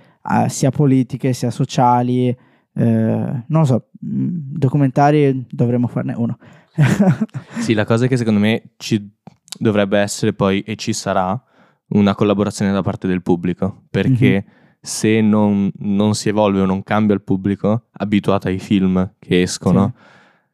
[0.47, 2.37] sia politiche sia sociali, eh,
[2.73, 6.37] non lo so, mh, documentari dovremmo farne uno.
[7.59, 9.09] Sì, la cosa è che secondo me ci
[9.57, 11.41] dovrebbe essere poi e ci sarà
[11.89, 14.53] una collaborazione da parte del pubblico, perché Mhm.
[14.81, 19.93] se non, non si evolve o non cambia il pubblico abituato ai film che escono,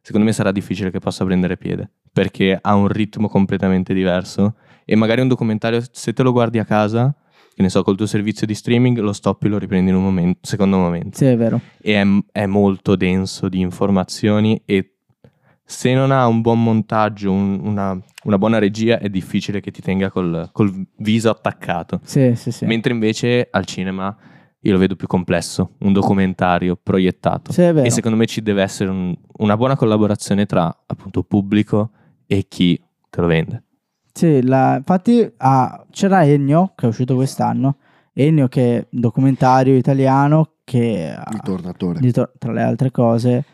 [0.02, 4.56] secondo me sarà difficile che possa prendere piede, perché ha un ritmo completamente diverso
[4.86, 7.14] e magari un documentario, se te lo guardi a casa,
[7.54, 10.04] che ne so, col tuo servizio di streaming, lo stoppi e lo riprendi in un
[10.04, 11.60] momento, secondo momento sì, è vero.
[11.82, 14.96] e è, è molto denso di informazioni e
[15.72, 19.82] se non ha un buon montaggio, un- una, una buona regia, è difficile che ti
[19.82, 22.02] tenga col, col viso attaccato.
[22.04, 22.66] Sì, sì, sì.
[22.66, 24.16] Mentre invece al cinema
[24.64, 27.52] io lo vedo più complesso, un documentario proiettato.
[27.52, 27.88] Sì, è vero.
[27.88, 31.92] E secondo me ci deve essere un- una buona collaborazione tra appunto pubblico
[32.28, 32.80] e chi
[33.10, 33.64] te lo vende.
[34.14, 37.78] Sì, la- infatti ah, c'era Ennio che è uscito quest'anno.
[38.14, 42.12] Ennio che è un documentario italiano che Il tornatore.
[42.38, 43.46] tra le altre cose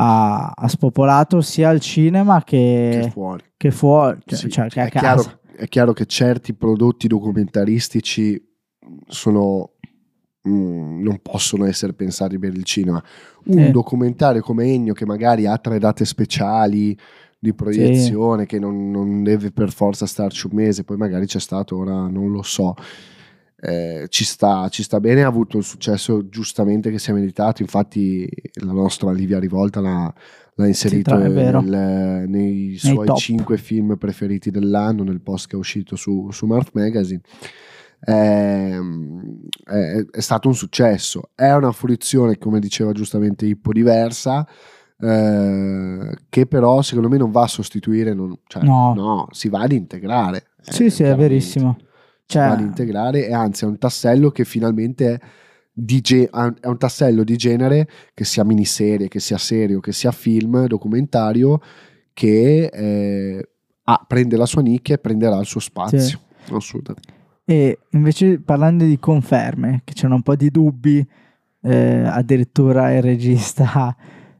[0.00, 3.42] ha, ha spopolato sia al cinema Che che, fuori.
[3.56, 8.40] che fuori, cioè, Sì, cioè che è, chiaro, è chiaro che certi prodotti documentaristici
[9.08, 9.72] sono
[10.48, 13.02] mm, non possono essere pensati per il cinema.
[13.46, 13.70] Un Sì.
[13.72, 16.96] documentario come Ennio che magari ha tre date speciali
[17.40, 21.76] di proiezione che non, non deve per forza starci un mese, poi magari c'è stato,
[21.76, 22.74] ora non lo so.
[23.60, 27.60] Eh, ci, sta, ci sta bene, ha avuto il successo giustamente che si è meritato,
[27.62, 28.28] infatti
[28.62, 30.14] la nostra Livia Rivolta l'ha,
[30.54, 31.60] l'ha inserito è vero.
[31.60, 36.70] nel- nei suoi cinque film preferiti dell'anno nel post che è uscito su, su Mart
[36.72, 37.20] Magazine.
[38.00, 44.46] Ehm, è, è stato un successo, è una fruizione, come diceva giustamente Ippo, diversa.
[45.00, 48.94] eh, che però secondo me non va a sostituire, non- cioè, No.
[48.94, 50.46] no, si va ad integrare.
[50.60, 51.76] Sì, eh, sì, è verissimo.
[52.30, 55.18] Cioè, ad integrare e anzi è un tassello che finalmente è,
[55.72, 60.12] di ge- è un tassello di genere che sia miniserie, che sia serio, che sia
[60.12, 61.58] film, documentario
[62.12, 63.48] che eh,
[63.84, 66.20] ha- prende la sua nicchia e prenderà il suo spazio.
[66.50, 67.14] Assolutamente.
[67.46, 71.06] E invece parlando di conferme, che c'erano un po' di dubbi,
[71.62, 73.96] eh, addirittura il regista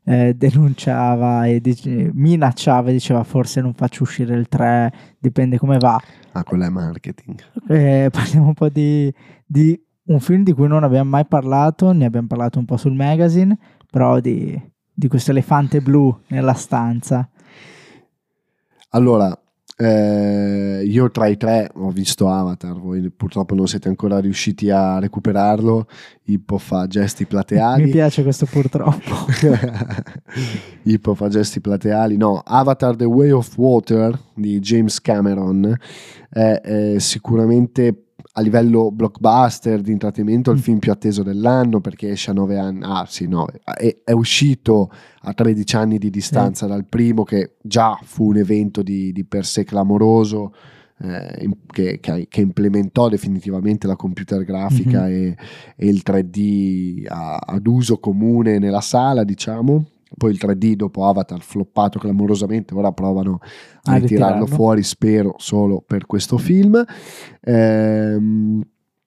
[0.08, 5.76] eh, denunciava e dice- minacciava e diceva forse non faccio uscire il 3, dipende come
[5.76, 6.00] va.
[6.32, 7.38] Ah, quello è marketing.
[7.68, 9.12] Eh, parliamo un po' di,
[9.44, 12.94] di un film di cui non abbiamo mai parlato, ne abbiamo parlato un po' sul
[12.94, 13.58] magazine,
[13.90, 14.58] però di,
[14.94, 17.28] di questo elefante blu nella stanza.
[18.90, 19.38] Allora,
[19.80, 24.98] eh, io tra i tre ho visto Avatar, voi purtroppo non siete ancora riusciti a
[24.98, 25.86] recuperarlo,
[26.24, 27.88] Ippo fa gesti Mi plateali.
[27.88, 29.14] piace questo purtroppo.
[30.82, 32.16] Ippo fa gesti plateali.
[32.16, 35.72] No, Avatar The Way of Water di James Cameron
[36.28, 38.07] è, è sicuramente
[38.38, 40.60] a livello blockbuster di intrattenimento il Mm.
[40.60, 44.90] film più atteso dell'anno perché esce a 9 anni, ah sì 9, è, è uscito
[45.22, 49.44] a 13 anni di distanza dal primo che già fu un evento di, di per
[49.44, 50.52] sé clamoroso
[51.00, 55.12] eh, che, che- che implementò definitivamente la computer grafica Mhm.
[55.12, 55.36] e,
[55.76, 59.84] e il 3D a- ad uso comune nella sala diciamo
[60.16, 63.40] poi il 3D dopo Avatar floppato clamorosamente ora provano
[63.82, 64.46] a, A ritirarlo ritirarlo.
[64.46, 66.84] fuori spero solo per questo film
[67.42, 68.62] Ehm,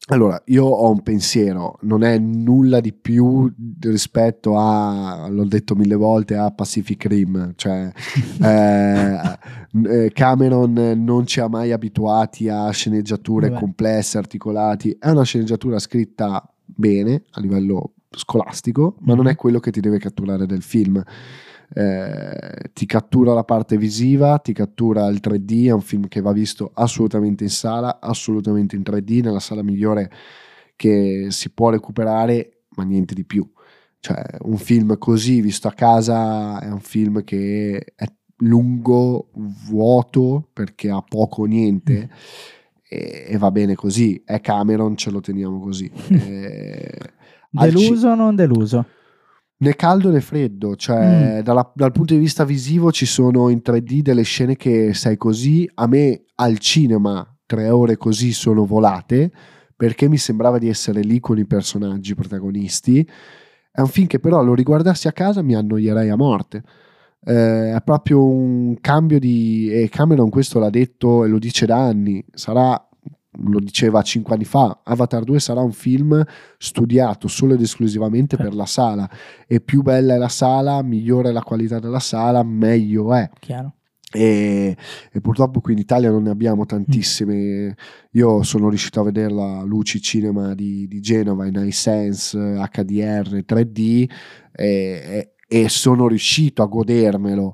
[0.08, 5.96] allora, io ho un pensiero, non è nulla di più rispetto a, l'ho detto mille
[5.96, 7.90] volte, a Pacific Rim, cioè
[8.44, 9.38] eh,
[9.86, 13.60] eh, Cameron non ci ha mai abituati a sceneggiature Vabbè.
[13.60, 19.32] complesse, articolati, è una sceneggiatura scritta bene a livello scolastico, ma non Mhm.
[19.32, 21.02] è quello che ti deve catturare del film.
[21.74, 26.34] Eh, ti cattura la parte visiva, ti cattura il 3D, è un film che va
[26.34, 30.12] visto assolutamente in sala, assolutamente in 3D, nella sala migliore
[30.76, 33.50] che si può recuperare, ma niente di più.
[34.00, 38.06] Cioè, un film così visto a casa è un film che è
[38.38, 39.30] lungo,
[39.69, 42.10] vuoto, perché ha poco o niente.
[42.93, 45.89] E, e va bene così, è Cameron, ce lo teniamo così.
[46.10, 47.20] Eh, al ci-
[47.52, 48.86] Deluso o non deluso?
[49.62, 54.02] né caldo né freddo, cioè dalla- dal punto di vista visivo ci sono in 3D
[54.02, 59.32] delle scene che sei così, a me al cinema tre ore così sono volate
[59.76, 63.08] perché mi sembrava di essere lì con i personaggi protagonisti.
[63.72, 66.64] È un film che però lo riguardassi a casa mi annoierei a morte.
[67.24, 69.70] Eh, è proprio un cambio di...
[69.72, 72.80] e Cameron questo l'ha detto e lo dice da anni, sarà,
[73.44, 76.24] lo diceva cinque anni fa, Avatar 2 sarà un film
[76.58, 79.10] studiato solo ed esclusivamente per la sala
[79.48, 83.30] e più bella è la sala, migliore è la qualità della sala, meglio è.
[83.39, 83.76] Chiaro.
[84.13, 84.76] E,
[85.10, 87.76] e purtroppo qui in Italia non ne abbiamo tantissime.
[88.12, 94.10] Io sono riuscito a vederla a Luci Cinema di, di Genova in iSense, HDR, 3D
[94.52, 97.54] e, e- e sono riuscito a godermelo.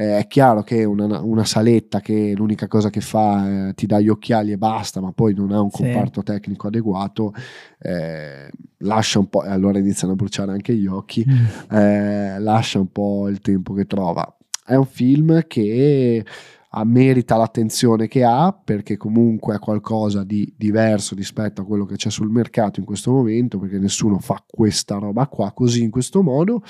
[0.00, 3.98] Eh, è chiaro che una, una saletta che l'unica cosa che fa eh, ti dà
[3.98, 5.82] gli occhiali e basta, ma poi non ha un Sì.
[5.82, 7.32] comparto tecnico adeguato,
[7.80, 11.24] eh, lascia un po', e allora iniziano a bruciare anche gli occhi,
[11.72, 14.36] eh, lascia un po' il tempo che trova.
[14.64, 16.24] È un film che
[16.70, 21.96] ah, merita l'attenzione che ha perché comunque è qualcosa di diverso rispetto a quello che
[21.96, 26.22] c'è sul mercato in questo momento perché nessuno fa questa roba qua così in questo
[26.22, 26.62] modo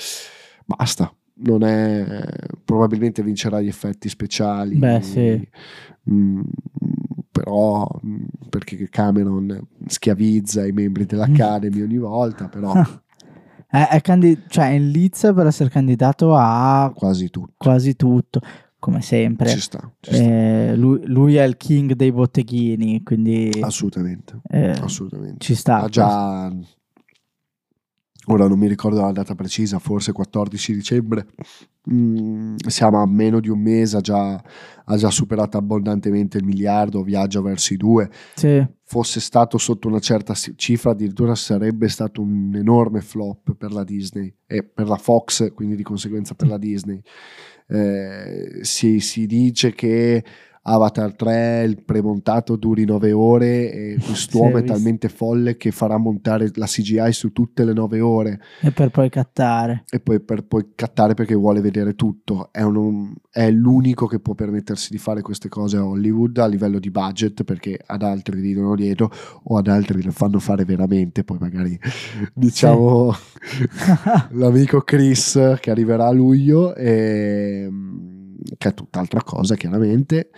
[0.65, 2.25] basta non è
[2.65, 5.49] probabilmente vincerà gli effetti speciali Beh, sì.
[6.11, 6.41] Mm,
[7.31, 12.73] però mm, perché Cameron schiavizza i membri dell'Academy ogni volta però
[13.71, 18.41] È, è candi- cioè, è in lizza per essere candidato a quasi tutto quasi tutto,
[18.79, 19.51] come sempre.
[19.51, 20.25] ci sta, ci sta.
[20.25, 25.83] Eh, lui, lui è il king dei botteghini, quindi assolutamente eh, assolutamente ci sta.
[25.83, 26.51] ha già
[28.29, 31.27] ora non mi ricordo la data precisa forse 14 dicembre.
[31.91, 34.43] Mm, siamo a meno di un mese ha già,
[34.85, 38.11] ha già superato abbondantemente il miliardo viaggia verso i due.
[38.35, 43.85] Sì, fosse stato sotto una certa cifra addirittura sarebbe stato un enorme flop per la
[43.85, 47.01] Disney e per la Fox quindi di conseguenza per la Disney.
[47.71, 50.25] Eh, si, si dice che
[50.69, 55.71] Avatar 3 il premontato duri 9 ore e Sì, quest'uomo ho è talmente folle che
[55.71, 59.85] farà montare la CGI su tutte le 9 ore e per poi cattare.
[59.89, 62.49] e poi per poi cattare perché vuole vedere tutto.
[62.53, 66.79] È, un- è l'unico che può permettersi di fare queste cose a Hollywood a livello
[66.79, 69.11] di budget perché ad altri ridono dietro
[69.45, 71.25] o ad altri le fanno fare veramente.
[71.25, 71.79] Poi magari
[72.35, 73.13] diciamo
[74.33, 77.69] l'amico Chris che arriverà a luglio e,
[78.57, 80.31] che è tutt'altra cosa chiaramente.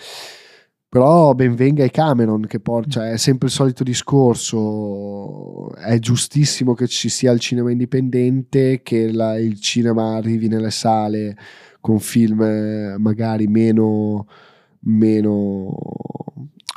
[0.89, 6.75] Però ben venga i Cameron che por- cioè, è sempre il solito discorso, è giustissimo
[6.75, 11.37] che ci sia il cinema indipendente, che la- il cinema arrivi nelle sale
[11.81, 14.27] con film eh, magari meno,
[14.81, 15.69] meno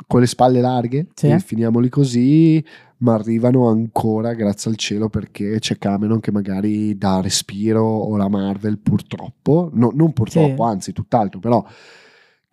[0.06, 1.36] con le spalle larghe, Sì.
[1.38, 2.64] finiamoli così,
[2.98, 8.28] ma arrivano ancora grazie al cielo perché c'è Cameron che magari dà respiro o la
[8.28, 10.70] Marvel purtroppo, no- non purtroppo, Sì.
[10.70, 11.64] anzi tutt'altro, però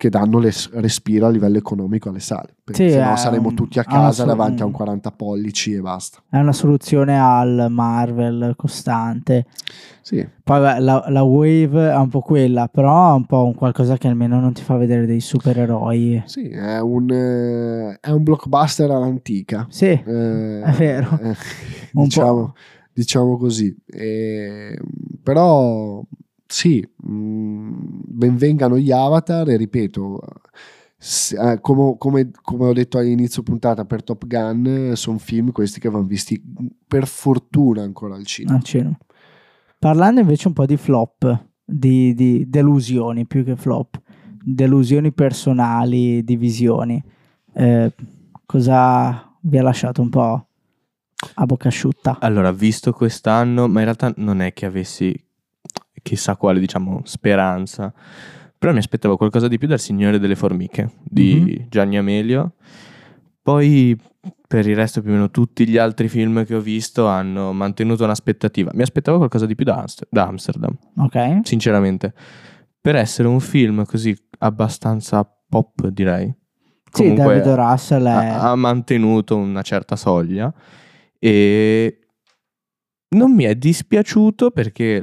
[0.02, 3.78] che danno le- respiro a livello economico alle sale, perché Sì, è saremo un- tutti
[3.78, 6.18] a casa davanti a un un- 40 pollici e basta.
[6.28, 9.46] È una soluzione al Marvel costante.
[10.00, 13.96] Sì, Poi la, la Wave è un po' quella, però è un po' un qualcosa
[13.96, 16.24] che almeno non ti fa vedere dei supereroi.
[16.26, 19.66] sì, è un, eh, è un blockbuster all'antica.
[19.70, 21.16] Sì, Eh, È vero.
[21.22, 21.36] eh,
[21.92, 22.54] diciamo,
[22.92, 23.72] diciamo così.
[23.86, 24.76] Eh,
[25.22, 26.02] però
[26.52, 27.70] sì, mh,
[28.08, 30.20] benvengano gli avatar e ripeto,
[30.98, 35.80] se- eh, come, come- come ho detto all'inizio puntata per Top Gun, sono film questi
[35.80, 36.40] che vanno visti
[36.86, 38.56] per fortuna ancora al cinema.
[38.56, 38.98] al cinema.
[39.78, 43.98] Parlando invece un po' di flop, di, di delusioni più che flop,
[44.44, 47.02] delusioni personali, divisioni.
[47.54, 47.92] Eh,
[48.44, 50.46] cosa vi ha lasciato un po'
[51.34, 52.18] a bocca asciutta?
[52.20, 55.18] Allora, visto quest'anno, ma in realtà non è che avessi
[56.02, 57.92] chissà quale, diciamo, speranza.
[58.58, 61.66] Però mi aspettavo qualcosa di più dal Signore delle Formiche di Mhm.
[61.68, 62.54] Gianni Amelio.
[63.42, 63.98] Poi
[64.46, 68.04] per il resto più o meno tutti gli altri film che ho visto hanno mantenuto
[68.04, 68.70] un'aspettativa.
[68.74, 71.40] Mi aspettavo qualcosa di più da, Amster- da Amsterdam, Ok?
[71.42, 72.12] sinceramente.
[72.80, 76.32] Per essere un film così abbastanza pop, direi.
[76.92, 78.10] Sì, David Russell è...
[78.10, 80.52] ha, ha mantenuto una certa soglia
[81.18, 81.98] e
[83.16, 85.02] non mi è dispiaciuto perché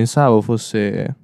[0.00, 1.16] pensavo fosse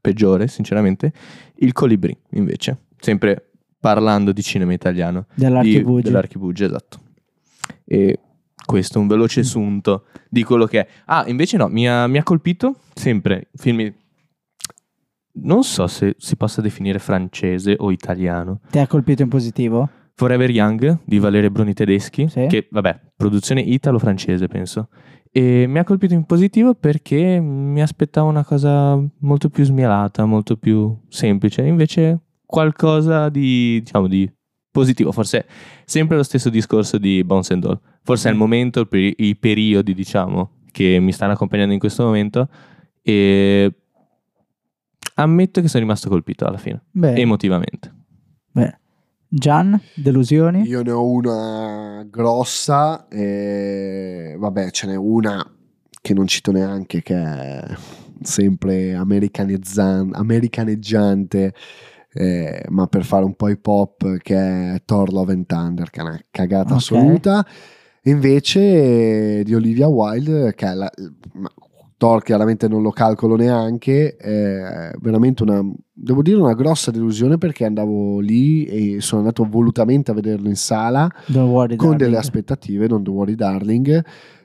[0.00, 1.12] peggiore, sinceramente,
[1.58, 6.02] il Colibrì invece, sempre parlando di cinema italiano, di- dell'Archibugi.
[6.02, 6.98] dell'Archibugi, esatto.
[7.84, 8.18] E
[8.66, 9.10] questo è un Mm.
[9.10, 10.88] veloce sunto di quello che è.
[11.06, 13.92] Ah, invece no, mi ha, mi ha colpito sempre film
[15.42, 18.60] non so se si possa definire francese o italiano.
[18.70, 19.88] Ti ha colpito in positivo?
[20.14, 22.46] Forever Young di Valerio Bruni Tedeschi, Sì.
[22.48, 24.88] che vabbè, produzione italo-francese penso.
[25.32, 30.56] E mi ha colpito in positivo perché mi aspettavo una cosa molto più smielata, molto
[30.56, 34.28] più semplice, invece qualcosa di, diciamo, di
[34.72, 35.46] positivo, forse
[35.84, 37.80] sempre lo stesso discorso di Bones and All.
[38.02, 42.04] Forse è il momento, il peri- i periodi, diciamo, che mi stanno accompagnando in questo
[42.04, 42.48] momento
[43.02, 43.72] e
[45.14, 47.94] ammetto che sono rimasto colpito alla fine, Bene, emotivamente.
[48.50, 48.80] bene.
[49.32, 50.62] Gian, delusioni?
[50.66, 55.40] Io ne ho una grossa, e vabbè, ce n'è una
[56.02, 57.62] che non cito neanche, che è
[58.22, 61.54] sempre americaneggiante,
[62.12, 64.34] eh, ma per fare un po' hip hop, che
[64.74, 66.80] è Thor Love and Thunder, che è una cagata Ok.
[66.80, 67.46] assoluta.
[68.04, 70.90] Invece di Olivia Wilde, che è la-
[72.00, 75.60] Thor chiaramente non lo calcolo neanche, è veramente una,
[75.92, 80.56] devo dire una grossa delusione perché andavo lì e sono andato volutamente a vederlo in
[80.56, 84.02] sala worry, con delle aspettative, non The Worry Darling,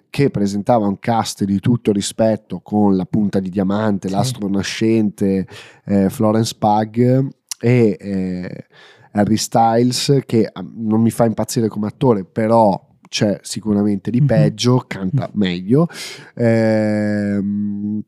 [0.09, 4.13] che presentava un cast di tutto rispetto con la punta di diamante, Sì.
[4.13, 5.47] l'astro nascente,
[5.85, 7.25] eh, Florence Pug
[7.61, 8.65] e eh,
[9.13, 12.84] Harry Styles, che eh, non mi fa impazzire come attore, però
[13.15, 14.25] c'è sicuramente di Mhm.
[14.27, 15.87] peggio, canta meglio,
[16.33, 18.01] ehm,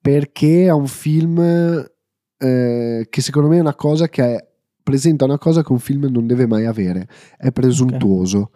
[0.00, 1.38] perché è un film
[2.36, 4.46] eh, che secondo me è una cosa che è-
[4.82, 8.50] presenta una cosa che un film non deve mai avere, è presuntuoso.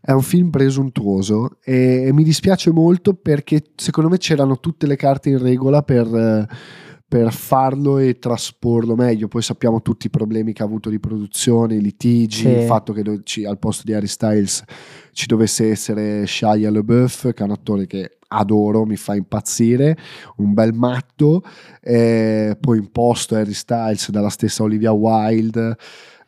[0.00, 4.96] È un film presuntuoso e, e mi dispiace molto perché secondo me c'erano tutte le
[4.96, 6.46] carte in regola per, eh,
[7.08, 9.28] per farlo e trasporlo meglio.
[9.28, 12.48] Poi sappiamo tutti i problemi che ha avuto di produzione, i litigi, Sì.
[12.48, 14.62] il fatto che do- ci- al posto di Harry Styles
[15.12, 19.96] ci dovesse essere Shia LaBeouf, che è un attore che adoro, mi fa impazzire,
[20.36, 21.42] un bel matto,
[21.80, 25.76] eh, poi imposto Harry Styles dalla stessa Olivia Wilde.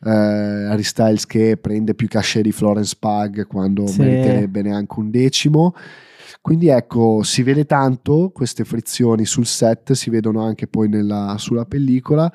[0.03, 3.99] eh, Harry Styles che prende più cachet di Florence Pug quando Sì.
[3.99, 5.75] meriterebbe neanche un decimo.
[6.39, 11.65] Quindi ecco, si vede tanto queste frizioni sul set, si vedono anche poi nella- sulla
[11.65, 12.31] pellicola.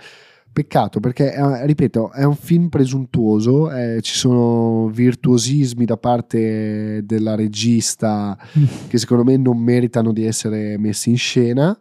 [0.53, 7.35] Peccato perché, eh, ripeto, è un film presuntuoso, eh, ci sono virtuosismi da parte della
[7.35, 8.39] regista
[8.89, 11.79] che secondo me non meritano di essere messi in scena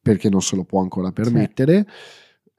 [0.00, 1.86] perché non se lo può ancora permettere.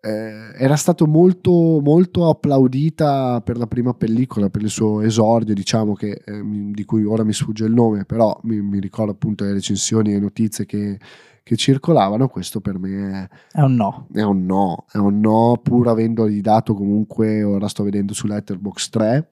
[0.06, 5.94] Eh, era stato molto, molto applaudita per la prima pellicola, per il suo esordio, diciamo
[5.94, 9.54] che, eh, di cui ora mi sfugge il nome, però mi, mi ricordo appunto le
[9.54, 11.00] recensioni e le notizie che,
[11.42, 12.28] che circolavano.
[12.28, 14.08] Questo per me è, È un no.
[14.12, 18.92] è un no, è un no, pur avendogli dato comunque, ora sto vedendo su Letterboxd
[18.92, 19.30] 3.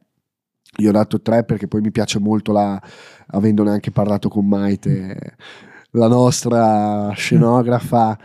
[0.78, 2.82] Io ho dato 3 perché poi mi piace molto la,
[3.28, 5.36] avendone anche parlato con Maite,
[5.92, 8.18] la nostra scenografa.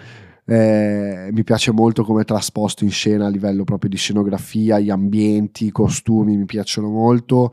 [0.46, 4.90] Eh, mi piace molto come è trasposto in scena a livello proprio di scenografia, gli
[4.90, 7.52] ambienti, i costumi mi piacciono molto,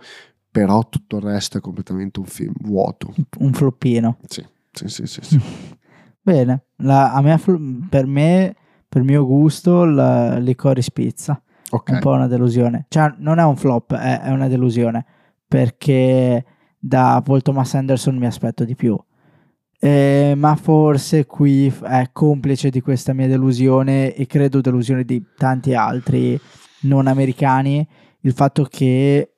[0.49, 3.13] però tutto il resto è completamente un film vuoto.
[3.39, 4.17] Un floppino.
[4.27, 5.41] Sì, sì, sì, sì, sì.
[6.21, 7.39] Bene, la- a me,
[7.89, 8.55] per me,
[8.87, 11.41] per mio gusto, la Licorice Pizza.
[11.71, 11.89] Ok.
[11.89, 12.85] un po' una delusione.
[12.87, 15.03] Cioè, non è un flop, è, è una delusione.
[15.47, 16.45] Perché
[16.77, 18.95] da Paul Thomas Anderson mi aspetto di più.
[19.83, 25.73] Eh, ma forse qui è complice di questa mia delusione e credo delusione di tanti
[25.73, 26.39] altri
[26.83, 27.85] non americani
[28.21, 29.33] il fatto che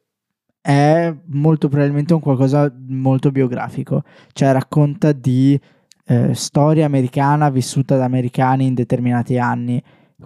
[0.61, 5.59] è molto probabilmente un qualcosa molto biografico cioè racconta di
[6.05, 9.81] eh, storia americana vissuta da americani in determinati anni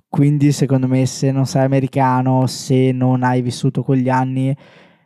[0.08, 4.56] quindi secondo me se non sei americano, se non hai vissuto quegli anni,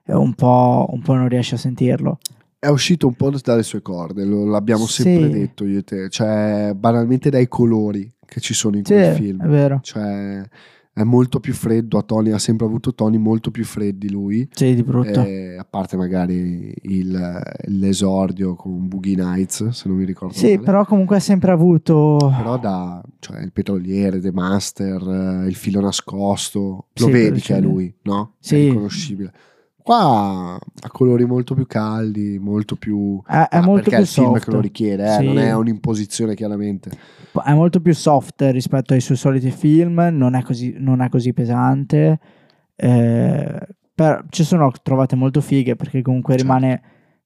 [0.08, 2.18] un po', un po' non riesci a sentirlo.
[2.64, 5.30] È uscito un po' dalle sue corde, lo- l'abbiamo sempre Sì.
[5.32, 9.14] detto io e te, cioè banalmente dai colori che ci sono in Sì, quel è
[9.14, 9.80] film, vero.
[9.84, 10.42] cioè
[10.96, 14.76] è molto più freddo, a toni, ha sempre avuto toni molto più freddi lui, Sì,
[14.76, 15.24] di brutto.
[15.26, 20.60] eh, a parte magari il- l'esordio con Boogie Nights, se non mi ricordo sì, male.
[20.60, 22.32] però comunque ha sempre avuto...
[22.38, 25.02] Però da cioè, il petroliere, The Master,
[25.44, 28.34] eh, il filo nascosto, lo Sì, vedi che è lui, no?
[28.40, 28.68] È Sì.
[28.70, 29.34] riconoscibile.
[29.84, 34.32] Qua ha colori molto più molto molto più È, è Ah, molto più il film
[34.32, 34.46] soft.
[34.46, 35.26] che lo richiede, eh, Sì.
[35.26, 36.90] non è un'imposizione chiaramente.
[37.44, 41.34] È molto più soft rispetto ai suoi soliti film, non è così, non è così
[41.34, 42.20] pesante.
[42.76, 46.48] eh, però ci sono trovate molto fighe perché comunque Certo.
[46.48, 46.82] rimane...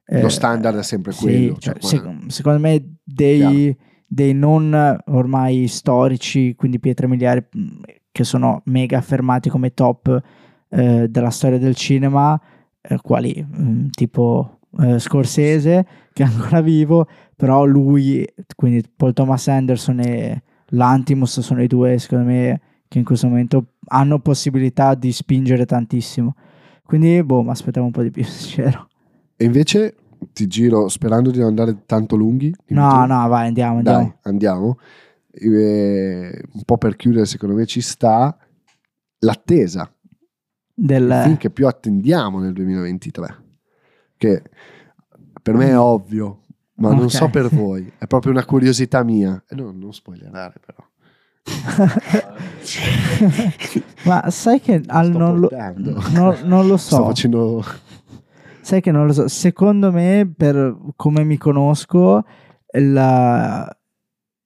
[0.05, 1.55] eh, Lo standard è sempre quello.
[1.57, 7.67] cioè, cioè, sec- secondo me dei, dei non ormai storici, quindi pietre miliari mh,
[8.11, 10.21] che sono mega affermati come top
[10.69, 12.39] eh, della storia del cinema,
[12.81, 19.47] eh, quali mh, tipo eh, Scorsese che è ancora vivo, però lui, quindi Paul Thomas
[19.47, 25.11] Anderson e Lantimos sono i due secondo me che in questo momento hanno possibilità di
[25.11, 26.35] spingere tantissimo.
[26.83, 28.87] Quindi, boh, mi aspettavo un po' di più, sincero.
[29.35, 29.95] E invece
[30.33, 32.53] ti giro sperando di non andare tanto lunghi.
[32.67, 33.05] No, tu.
[33.05, 33.99] no, vai, andiamo, andiamo.
[33.99, 34.77] Dai, andiamo.
[35.31, 38.35] Eh, un po' per chiudere, secondo me ci sta
[39.19, 39.91] l'attesa.
[40.79, 41.03] Del...
[41.09, 43.43] il film che più attendiamo nel 2023.
[44.15, 44.43] Che
[45.41, 46.43] per me è ovvio,
[46.75, 47.11] ma non Ok.
[47.11, 49.41] so per voi, è proprio una curiosità mia.
[49.47, 50.85] E no, non spoilerare però.
[54.05, 55.49] Ma sai che al Sto non, lo,
[56.11, 57.05] no- non lo Sto so.
[57.05, 57.63] facendo...
[58.61, 59.27] Sai che non lo so.
[59.29, 62.23] Secondo me, per come mi conosco,
[62.73, 63.69] la-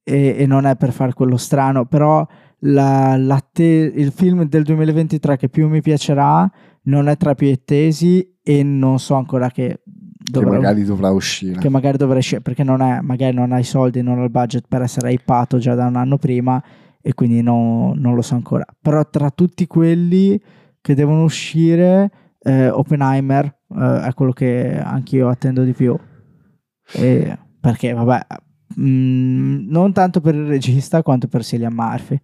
[0.04, 2.26] e, e non è per fare quello strano, però
[2.64, 3.64] la- l'atte-
[3.96, 6.50] il film del 2023 che più mi piacerà
[6.84, 9.82] non è tra più attesi e non so ancora che
[10.24, 11.60] che dovrà- magari dovrà uscire.
[11.60, 14.30] che magari dovrei scegliere perché non è, magari non ha i soldi, non ha il
[14.30, 16.64] budget per essere hypato già da un anno prima
[17.02, 18.64] e quindi no- non lo so ancora.
[18.80, 20.40] Però tra tutti quelli
[20.80, 23.46] che devono uscire, eh, Oppenheimer
[23.76, 25.98] eh, è quello che anch'io attendo di più.
[26.94, 28.20] E- perché, vabbè,
[28.76, 32.20] mh, non tanto per il regista quanto per Cillian Murphy.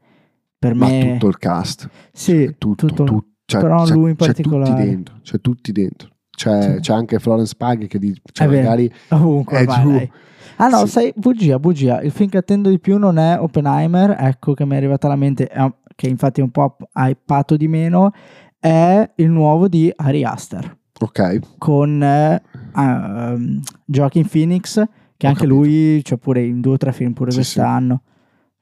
[0.60, 1.90] Per Ma me, tutto il cast.
[2.12, 4.72] sì, tutto, tutto- tutto, cioè, però c'è, lui in c'è particolare.
[4.72, 6.10] tutti dentro, c'è tutti dentro.
[6.38, 6.80] C'è, Sì.
[6.82, 9.90] c'è anche Florence Pugh che dice, cioè magari ovunque è ormai giù.
[9.92, 10.12] lei.
[10.58, 10.88] Ah no, Sì.
[10.88, 12.02] sai, bugia, bugia.
[12.02, 15.16] Il film che attendo di più non è Oppenheimer, ecco che mi è arrivata alla
[15.16, 15.50] mente,
[15.96, 18.12] che infatti è un po' hypato di meno,
[18.60, 22.42] è il nuovo di Ari Aster ok, con eh,
[22.76, 24.74] um, Joaquin Phoenix,
[25.16, 25.46] che Ho anche capito.
[25.48, 28.02] lui c'è pure in due o tre film pure Sì, quest'anno.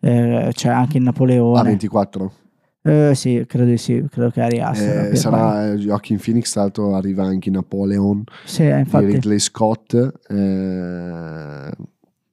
[0.05, 1.75] Eh, c'è anche in Napoleone.
[1.75, 2.29] A24.
[2.83, 5.11] Eh, sì, credo di sì, credo che Ari Aster.
[5.11, 9.05] Eh, sarà eh, Joaquin Phoenix, tra l'altro arriva anche Napoleon Sì, eh, di infatti.
[9.05, 9.93] Ridley Scott.
[10.27, 11.71] eh,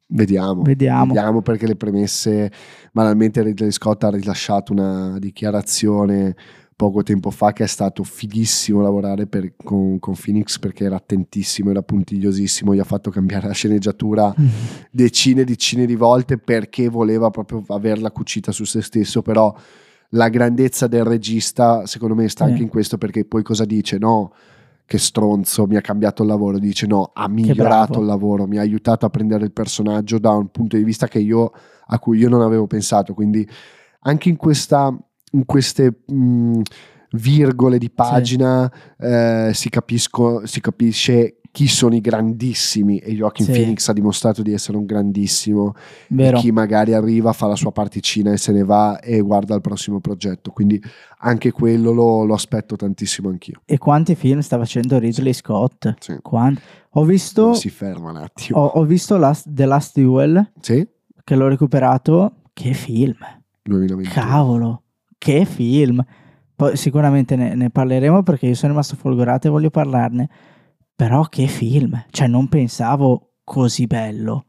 [0.09, 0.63] vediamo.
[0.63, 1.41] Vediamo.
[1.41, 2.53] perché le premesse,
[2.93, 6.37] banalmente Ridley Scott ha rilasciato una dichiarazione
[6.75, 11.71] poco tempo fa che è stato fighissimo lavorare per- con, con Phoenix perché era attentissimo,
[11.71, 14.35] era puntigliosissimo, gli ha fatto cambiare la sceneggiatura
[14.91, 19.55] decine e decine di volte perché voleva proprio averla cucita su se stesso, però
[20.11, 22.51] la grandezza del regista secondo me sta Sì.
[22.51, 23.97] anche in questo perché poi cosa dice?
[23.99, 24.33] No,
[24.85, 28.61] che stronzo, mi ha cambiato il lavoro, dice no, ha migliorato il lavoro, mi ha
[28.61, 31.51] aiutato a prendere il personaggio da un punto di vista che io,
[31.87, 33.49] a cui io non avevo pensato, quindi
[34.01, 34.95] anche in, questa,
[35.47, 36.61] queste mh,
[37.13, 43.53] virgole di pagina eh, si, capisco, si capisce chi sono i grandissimi e Joaquin Sì.
[43.53, 45.75] Phoenix ha dimostrato di essere un grandissimo
[46.09, 46.39] Vero.
[46.39, 49.61] e chi magari arriva fa la sua particina e se ne va e guarda il
[49.61, 50.83] prossimo progetto quindi
[51.19, 55.95] anche quello lo, lo aspetto tantissimo anch'io E quanti film sta facendo Ridley Scott?
[56.01, 56.17] sì.
[56.23, 56.63] Quanti?
[56.95, 60.87] Ho visto, Non si ferma un attimo ho, ho visto Last- The Last Duel sì?
[61.23, 62.37] che l'ho recuperato.
[62.55, 63.17] Che film!
[63.63, 64.83] 2021 Cavolo,
[65.23, 66.05] che film!
[66.57, 70.29] Poi sicuramente ne, ne parleremo perché io sono rimasto folgorato e voglio parlarne.
[70.97, 72.05] Però che film!
[72.11, 74.47] Cioè, non pensavo così bello.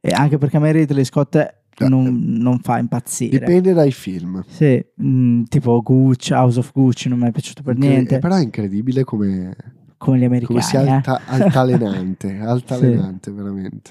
[0.00, 3.38] E anche perché a me Ridley Scott non, non fa impazzire.
[3.38, 7.76] dipende dai film Sì, mm, tipo Gucci, House of Gucci non mi è piaciuto per
[7.78, 8.18] niente.
[8.18, 9.56] però è incredibile come,
[9.96, 10.46] come gli americani.
[10.46, 10.88] come sia eh.
[10.90, 13.90] alta- altalenante altalenante veramente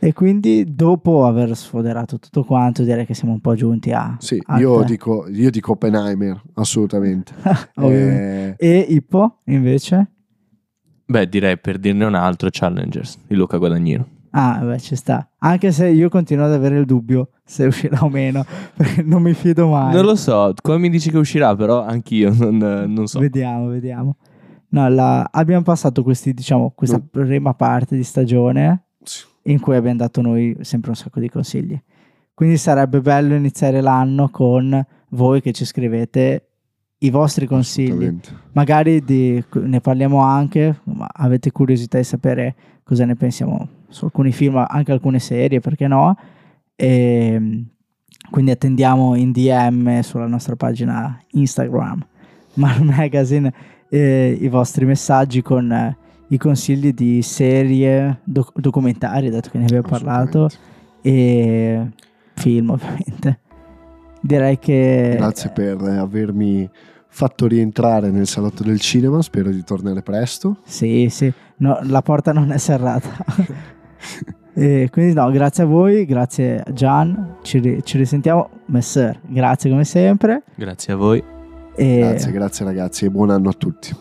[0.00, 4.16] E quindi dopo aver sfoderato tutto quanto, direi che siamo un po' giunti a...
[4.20, 7.32] sì a io dico, io dico Oppenheimer assolutamente
[7.76, 8.56] Ovviamente.
[8.58, 10.10] Eh, E Ippo, invece?
[11.04, 14.06] Beh, direi per dirne un altro, Challengers di Luca Guadagnino.
[14.30, 15.26] Ah, beh, ci sta.
[15.38, 18.44] Anche se io continuo ad avere il dubbio se uscirà o meno,
[18.76, 19.94] perché non mi fido mai.
[19.94, 23.18] Non lo so, come mi dici che uscirà, però anch'io non, non so.
[23.20, 24.16] Vediamo, vediamo.
[24.68, 27.08] No, la- abbiamo passato questi, diciamo, questa No.
[27.10, 29.24] prima parte di stagione sì.
[29.50, 31.80] In cui abbiamo dato noi sempre un sacco di consigli.
[32.34, 36.48] Quindi sarebbe bello iniziare l'anno con voi che ci scrivete
[36.98, 38.18] i vostri consigli.
[38.52, 44.32] Magari di- ne parliamo anche, ma avete curiosità di sapere cosa ne pensiamo su alcuni
[44.32, 46.16] film, anche alcune serie, perché no?
[46.76, 47.64] E,
[48.30, 52.06] quindi attendiamo in DM sulla nostra pagina Instagram,
[52.54, 53.52] Mar Magazine,
[53.88, 55.96] eh, i vostri messaggi con eh,
[56.28, 60.48] i consigli di serie, doc- documentari, dato che ne abbiamo parlato,
[61.00, 61.86] e
[62.34, 63.40] film ovviamente.
[64.20, 65.14] Direi che...
[65.16, 66.68] Grazie per avermi
[67.08, 69.22] fatto rientrare nel salotto del cinema.
[69.22, 70.58] Spero di tornare presto.
[70.64, 73.08] Sì, sì, no, la porta non è serrata.
[74.58, 78.50] E quindi no, grazie a voi, grazie a Gian, ci, ri- ci risentiamo.
[78.66, 80.42] Messer, grazie come sempre.
[80.56, 81.22] Grazie a voi.
[81.76, 83.94] E Grazie, grazie ragazzi e buon anno a tutti.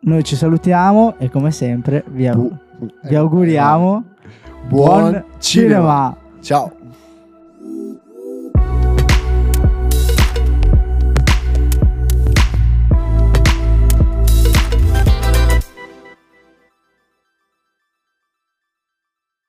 [0.00, 2.36] Noi ci salutiamo e come sempre vi, au-
[2.78, 4.02] Bu- vi auguriamo
[4.68, 5.38] buon cinema.
[5.38, 6.16] cinema.
[6.40, 6.72] Ciao.